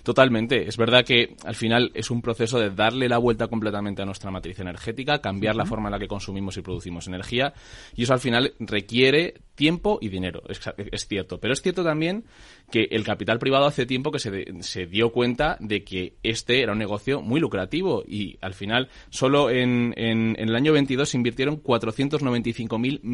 Totalmente. 0.03 0.67
Es 0.67 0.75
verdad 0.75 1.05
que 1.05 1.35
al 1.45 1.55
final 1.55 1.91
es 1.93 2.11
un 2.11 2.21
proceso 2.21 2.59
de 2.59 2.71
darle 2.71 3.07
la 3.07 3.19
vuelta 3.19 3.47
completamente 3.47 4.01
a 4.01 4.05
nuestra 4.05 4.31
matriz 4.31 4.59
energética, 4.59 5.21
cambiar 5.21 5.55
la 5.55 5.65
forma 5.65 5.87
en 5.87 5.93
la 5.93 5.99
que 5.99 6.07
consumimos 6.07 6.57
y 6.57 6.61
producimos 6.61 7.07
energía 7.07 7.53
y 7.95 8.03
eso 8.03 8.13
al 8.13 8.19
final 8.19 8.53
requiere 8.59 9.35
tiempo 9.55 9.99
y 10.01 10.09
dinero, 10.09 10.43
es, 10.49 11.07
cierto. 11.07 11.39
Pero 11.39 11.53
es 11.53 11.61
cierto 11.61 11.83
también 11.83 12.25
que 12.69 12.87
el 12.91 13.03
capital 13.03 13.39
privado 13.39 13.65
hace 13.65 13.85
tiempo 13.85 14.11
que 14.11 14.19
se, 14.19 14.45
se, 14.61 14.87
dio 14.87 15.11
cuenta 15.11 15.57
de 15.59 15.83
que 15.83 16.15
este 16.23 16.61
era 16.61 16.73
un 16.73 16.79
negocio 16.79 17.21
muy 17.21 17.39
lucrativo 17.39 18.03
y 18.05 18.37
al 18.41 18.53
final 18.55 18.89
solo 19.09 19.49
en, 19.49 19.93
en, 19.95 20.35
en 20.37 20.49
el 20.49 20.55
año 20.55 20.73
22 20.73 21.07
se 21.07 21.17
invirtieron 21.17 21.61
495.000 21.61 22.99
millones 23.03 23.10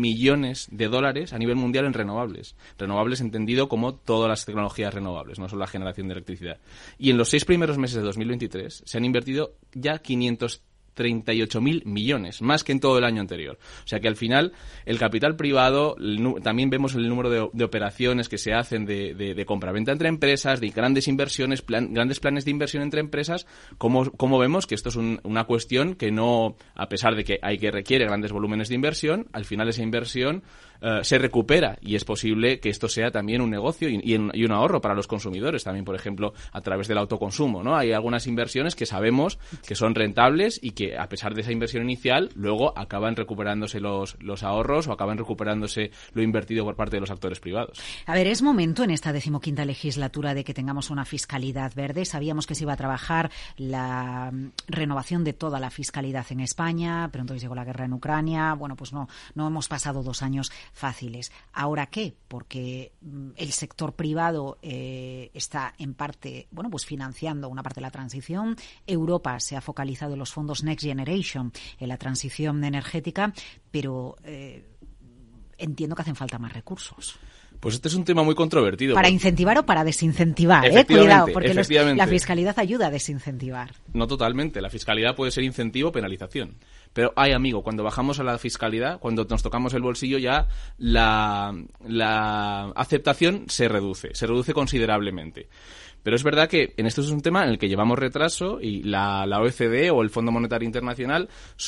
de 0.71 0.88
dólares 0.88 1.33
a 1.33 1.38
nivel 1.38 1.55
mundial 1.55 1.86
en 1.86 1.93
renovables. 1.93 2.55
Renovables 2.77 3.21
entendido 3.21 3.67
como 3.67 3.95
todas 3.95 4.29
las 4.29 4.45
tecnologías 4.45 4.93
renovables, 4.93 5.39
no 5.39 5.49
solo 5.49 5.62
la 5.62 5.67
generación 5.67 6.07
de 6.07 6.13
electricidad. 6.13 6.57
Y 6.97 7.10
en 7.10 7.17
los 7.17 7.29
seis 7.29 7.45
primeros 7.45 7.77
meses 7.77 7.97
de 7.97 8.03
2023 8.03 8.83
se 8.86 8.97
han 8.97 9.05
invertido 9.05 9.55
ya 9.73 9.99
500 9.99 10.62
38.000 10.97 11.86
millones, 11.86 12.41
más 12.41 12.63
que 12.63 12.71
en 12.71 12.79
todo 12.79 12.97
el 12.97 13.03
año 13.03 13.21
anterior. 13.21 13.57
O 13.86 13.88
sea 13.88 13.99
que 13.99 14.07
al 14.07 14.15
final 14.15 14.53
el 14.86 14.97
capital 14.97 15.36
privado, 15.36 15.95
también 16.43 16.69
vemos 16.69 16.95
el 16.95 17.07
número 17.07 17.29
de, 17.29 17.63
operaciones 17.67 18.29
que 18.29 18.38
se 18.38 18.53
hacen 18.53 18.86
de, 18.86 19.13
de, 19.13 19.45
compraventa 19.45 19.91
entre 19.91 20.10
empresas, 20.10 20.60
de 20.60 20.69
grandes 20.69 21.07
inversiones, 21.07 21.63
grandes 21.65 22.19
planes 22.19 22.45
de 22.45 22.51
inversión 22.51 22.83
entre 22.83 23.01
empresas, 23.01 23.45
como, 23.77 24.12
como 24.12 24.39
vemos 24.39 24.65
que 24.67 24.75
esto 24.75 24.89
es 24.89 24.95
una 24.95 25.43
cuestión 25.43 25.95
que 25.95 26.12
no, 26.12 26.55
a 26.75 26.89
pesar 26.89 27.15
de 27.15 27.23
que 27.23 27.39
hay 27.41 27.57
que 27.57 27.71
requiere 27.71 28.05
grandes 28.05 28.31
volúmenes 28.31 28.69
de 28.69 28.75
inversión, 28.75 29.27
al 29.33 29.45
final 29.45 29.69
esa 29.69 29.83
inversión 29.83 30.43
eh, 30.82 31.00
se 31.04 31.18
recupera 31.18 31.78
y 31.82 31.96
es 31.96 32.06
posible 32.06 32.60
que 32.60 32.70
esto 32.70 32.88
sea 32.88 33.12
también 33.12 33.42
un 33.42 33.50
negocio 33.50 33.90
y, 33.90 34.16
un 34.16 34.52
ahorro 34.52 34.82
para 34.82 34.96
los 34.96 35.08
consumidores, 35.08 35.63
también, 35.63 35.86
por 35.86 35.96
ejemplo, 35.96 36.34
a 36.52 36.62
través 36.62 36.88
del 36.88 36.98
autoconsumo. 36.98 37.63
¿no? 37.63 37.76
Hay 37.76 37.92
algunas 37.92 38.28
inversiones 38.28 38.76
que 38.76 38.86
sabemos 38.86 39.40
que 39.66 39.76
son 39.76 39.96
rentables 39.96 40.60
y 40.62 40.72
que, 40.72 40.98
a 40.98 41.10
pesar 41.10 41.34
de 41.34 41.42
esa 41.42 41.52
inversión 41.52 41.84
inicial, 41.84 42.30
luego 42.36 42.78
acaban 42.78 43.16
recuperándose 43.16 43.80
los, 43.80 44.22
los 44.22 44.44
ahorros 44.44 44.88
o 44.88 44.92
acaban 44.92 45.18
recuperándose 45.18 45.92
lo 46.13 46.22
invertido 46.22 46.66
por 46.66 46.76
parte 46.76 46.98
de 46.98 47.02
los 47.02 47.12
actores 47.12 47.40
privados. 47.40 47.80
A 48.06 48.13
ver, 48.13 48.28
es 48.28 48.42
momento 48.42 48.84
en 48.84 48.92
esta 48.92 49.12
decimoquinta 49.13 49.66
legislatura 49.66 50.34
de 50.34 50.44
que 50.44 50.54
tengamos 50.54 50.90
una 50.90 51.06
fiscalidad 51.06 51.74
verde. 51.76 52.06
Sabíamos 52.06 52.48
que 52.48 52.56
se 52.56 52.63
iba 52.63 52.74
a 52.74 52.78
trabajar 52.78 53.32
la 53.58 54.32
mm, 54.32 54.52
renovación 54.68 55.24
de 55.24 55.34
toda 55.34 55.60
la 55.60 55.70
fiscalidad 55.70 56.26
en 56.30 56.40
España, 56.42 57.10
pero 57.12 57.22
entonces 57.22 57.42
llegó 57.42 57.56
la 57.56 57.66
guerra 57.66 57.86
en 57.86 57.94
Ucrania. 57.94 58.54
Bueno, 58.54 58.76
pues 58.76 58.94
no, 58.94 59.08
no 59.36 59.48
hemos 59.48 59.68
pasado 59.68 60.04
dos 60.04 60.22
años 60.22 60.52
fáciles. 60.73 61.32
¿Ahora 61.53 61.88
qué? 61.88 62.15
Porque 62.27 62.93
mm, 63.01 63.30
el 63.36 63.51
sector 63.51 63.93
privado 63.93 64.58
eh, 64.62 65.32
está 65.34 65.73
en 65.77 65.93
parte, 65.93 66.47
bueno, 66.51 66.69
pues 66.69 66.86
financiando 66.86 67.49
una 67.49 67.63
parte 67.63 67.80
de 67.80 67.84
la 67.86 67.91
transición. 67.91 68.56
Europa 68.86 69.39
se 69.39 69.56
ha 69.56 69.62
focalizado 69.62 70.13
en 70.13 70.19
los 70.19 70.34
fondos 70.34 70.63
Next 70.63 70.86
Generation 70.86 71.51
en 71.80 71.89
la 71.89 71.97
transición 71.97 72.63
energética, 72.63 73.34
pero 73.71 74.15
eh, 74.23 74.65
entiendo 75.58 75.95
que 75.95 76.01
hacen 76.01 76.15
falta 76.15 76.39
más 76.39 76.53
recursos. 76.53 77.19
Pues 77.60 77.76
este 77.76 77.88
es 77.88 77.96
un 77.96 78.04
tema 78.04 78.24
muy 78.24 78.36
controvertido. 78.36 78.96
¿Para 78.96 79.10
incentivar 79.10 79.58
o 79.58 79.65
para 79.65 79.84
desincentivar? 79.84 80.65
Eh? 80.65 80.86
Cuidado, 80.86 81.28
porque 81.34 81.54
la 81.54 82.08
fiscalidad 82.08 82.58
ayuda 82.60 82.88
a 82.88 82.91
desincentivar. 82.91 83.72
No 83.93 84.08
totalmente. 84.08 84.62
La 84.62 84.70
fiscalidad 84.70 85.15
puede 85.15 85.32
ser 85.32 85.43
incentivo 85.43 85.89
o 85.89 85.91
penalización. 85.91 86.58
Pero, 86.93 87.13
ay, 87.15 87.32
amigo, 87.32 87.63
cuando 87.63 87.84
bajamos 87.84 88.20
a 88.20 88.24
la 88.24 88.38
fiscalidad, 88.38 89.00
cuando 89.00 89.26
nos 89.30 89.43
tocamos 89.43 89.74
el 89.74 89.82
bolsillo, 89.82 90.17
ya 90.17 90.48
la, 90.78 91.54
la 91.86 92.72
aceptación 92.76 93.46
se 93.48 93.67
reduce, 93.67 94.13
se 94.13 94.28
reduce 94.28 94.54
considerablemente. 94.54 95.50
Pero 96.08 96.15
es 96.15 96.24
verdad 96.24 96.48
que 96.48 96.74
en 96.78 96.86
esto 96.86 97.02
es 97.02 97.10
un 97.10 97.20
tema 97.20 97.43
en 97.43 97.50
el 97.50 97.58
que 97.58 97.67
llevamos 97.67 98.00
retraso 98.00 98.62
y 98.62 98.82
la, 98.84 99.26
la 99.26 99.41
OECD 99.41 99.91
o 99.91 100.02
el 100.02 100.10
Fondo 100.10 100.32
Monetario 100.32 100.65
Internacional, 100.65 101.28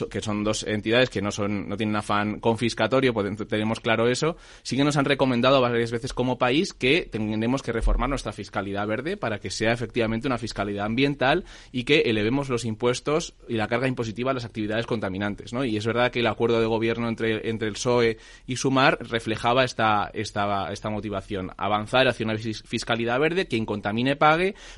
que 0.09 0.21
son 0.21 0.45
dos 0.45 0.63
entidades 0.63 1.09
que 1.09 1.21
no 1.21 1.29
son 1.29 1.67
no 1.67 1.75
tienen 1.75 1.97
afán 1.97 2.39
confiscatorio, 2.39 3.13
pues 3.13 3.35
tenemos 3.49 3.81
claro 3.81 4.07
eso, 4.07 4.37
sí 4.63 4.77
que 4.77 4.85
nos 4.85 4.95
han 4.95 5.03
recomendado 5.03 5.59
varias 5.59 5.91
veces 5.91 6.13
como 6.13 6.37
país 6.37 6.73
que 6.73 7.09
tenemos 7.11 7.61
que 7.61 7.73
reformar 7.73 8.07
nuestra 8.07 8.31
fiscalidad 8.31 8.87
verde 8.87 9.17
para 9.17 9.39
que 9.39 9.51
sea 9.51 9.73
efectivamente 9.73 10.27
una 10.29 10.37
fiscalidad 10.37 10.85
ambiental 10.85 11.43
y 11.73 11.83
que 11.83 12.03
elevemos 12.05 12.47
los 12.47 12.63
impuestos 12.63 13.33
y 13.49 13.55
la 13.55 13.67
carga 13.67 13.89
impositiva 13.89 14.31
a 14.31 14.35
las 14.35 14.45
actividades 14.45 14.85
contaminantes. 14.85 15.51
¿no? 15.51 15.65
Y 15.65 15.75
es 15.75 15.85
verdad 15.85 16.11
que 16.11 16.21
el 16.21 16.27
acuerdo 16.27 16.61
de 16.61 16.65
gobierno 16.65 17.09
entre, 17.09 17.49
entre 17.49 17.67
el 17.67 17.73
PSOE 17.73 18.17
y 18.47 18.55
Sumar 18.55 18.99
reflejaba 19.01 19.65
esta, 19.65 20.09
esta, 20.13 20.71
esta 20.71 20.89
motivación, 20.89 21.51
avanzar 21.57 22.07
hacia 22.07 22.25
una 22.25 22.37
fiscalidad 22.37 23.19
verde, 23.19 23.45
quien 23.45 23.65
contamine 23.65 24.15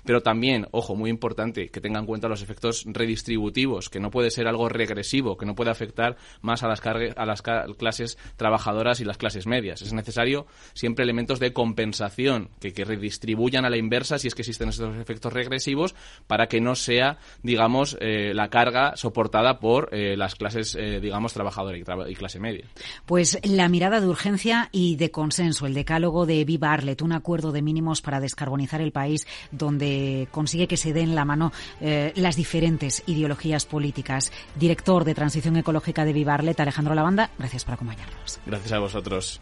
pero 0.06 0.22
también, 0.22 0.68
ojo, 0.72 0.96
muy 0.96 1.10
importante, 1.10 1.70
que 1.70 1.82
tenga 1.82 2.00
en 2.00 2.06
cuenta 2.06 2.28
los 2.28 2.42
efectos 2.42 2.84
redistributivos, 2.86 3.90
que 3.90 4.00
no 4.00 4.12
puede 4.12 4.32
ser 4.32 4.48
algo 4.48 4.70
regresivo, 4.70 5.38
que 5.38 5.46
no 5.46 5.56
puede 5.56 5.72
afectar 5.72 6.18
más 6.42 6.64
a 6.64 6.68
las, 6.68 6.82
a 6.86 7.26
las 7.26 7.42
clases 7.42 8.18
trabajadoras 8.38 9.00
y 9.00 9.06
las 9.06 9.18
clases 9.18 9.48
medias. 9.48 9.82
Es 9.82 9.94
necesario 9.94 10.46
siempre 10.74 11.04
elementos 11.04 11.40
de 11.40 11.54
compensación 11.54 12.50
que, 12.60 12.82
redistribuyan 12.82 13.64
a 13.66 13.70
la 13.70 13.78
inversa 13.78 14.18
si 14.18 14.28
es 14.28 14.36
que 14.36 14.42
existen 14.42 14.70
estos 14.70 14.98
efectos 14.98 15.32
regresivos 15.32 15.94
para 16.28 16.48
que 16.48 16.60
no 16.62 16.76
sea, 16.76 17.20
digamos, 17.44 17.96
eh, 18.02 18.34
la 18.34 18.50
carga 18.50 18.96
soportada 18.96 19.60
por 19.60 19.90
eh, 19.92 20.18
las 20.18 20.36
clases, 20.36 20.76
eh, 20.76 21.00
digamos, 21.00 21.34
trabajadora 21.34 21.78
y, 21.78 22.16
clase 22.16 22.40
media. 22.40 22.66
Pues 23.06 23.40
la 23.44 23.70
mirada 23.70 24.00
de 24.00 24.08
urgencia 24.08 24.70
y 24.72 24.96
de 24.96 25.12
consenso, 25.12 25.66
el 25.66 25.74
decálogo 25.74 26.26
de 26.26 26.44
Viva 26.44 26.72
Arlet, 26.72 27.02
un 27.02 27.14
acuerdo 27.14 27.52
de 27.52 27.62
mínimos 27.62 28.02
para 28.02 28.20
descarbonizar 28.20 28.82
el 28.82 28.92
país 28.92 29.28
donde 29.52 30.28
consigue 30.32 30.68
que 30.68 30.78
se 30.78 30.94
den 30.94 31.16
la 31.16 31.26
mano 31.26 31.52
eh, 31.80 32.12
las 32.16 32.36
diferentes 32.36 33.04
ideologías 33.08 33.66
políticas. 33.66 34.32
Director 34.56 35.06
de 35.06 35.16
Transición 35.16 35.58
Ecológica 35.58 36.06
de 36.06 36.14
Vivarlet, 36.14 36.60
Alejandro 36.60 36.96
Lavanda, 36.96 37.32
gracias 37.38 37.66
por 37.66 37.76
acompañarnos. 37.76 38.40
Gracias 38.46 38.72
a 38.72 38.80
vosotros. 38.80 39.42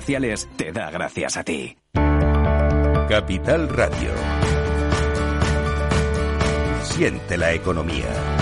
Te 0.55 0.71
da 0.71 0.89
gracias 0.89 1.37
a 1.37 1.43
ti. 1.43 1.77
Capital 3.07 3.69
Radio. 3.69 4.11
Siente 6.83 7.37
la 7.37 7.53
economía. 7.53 8.40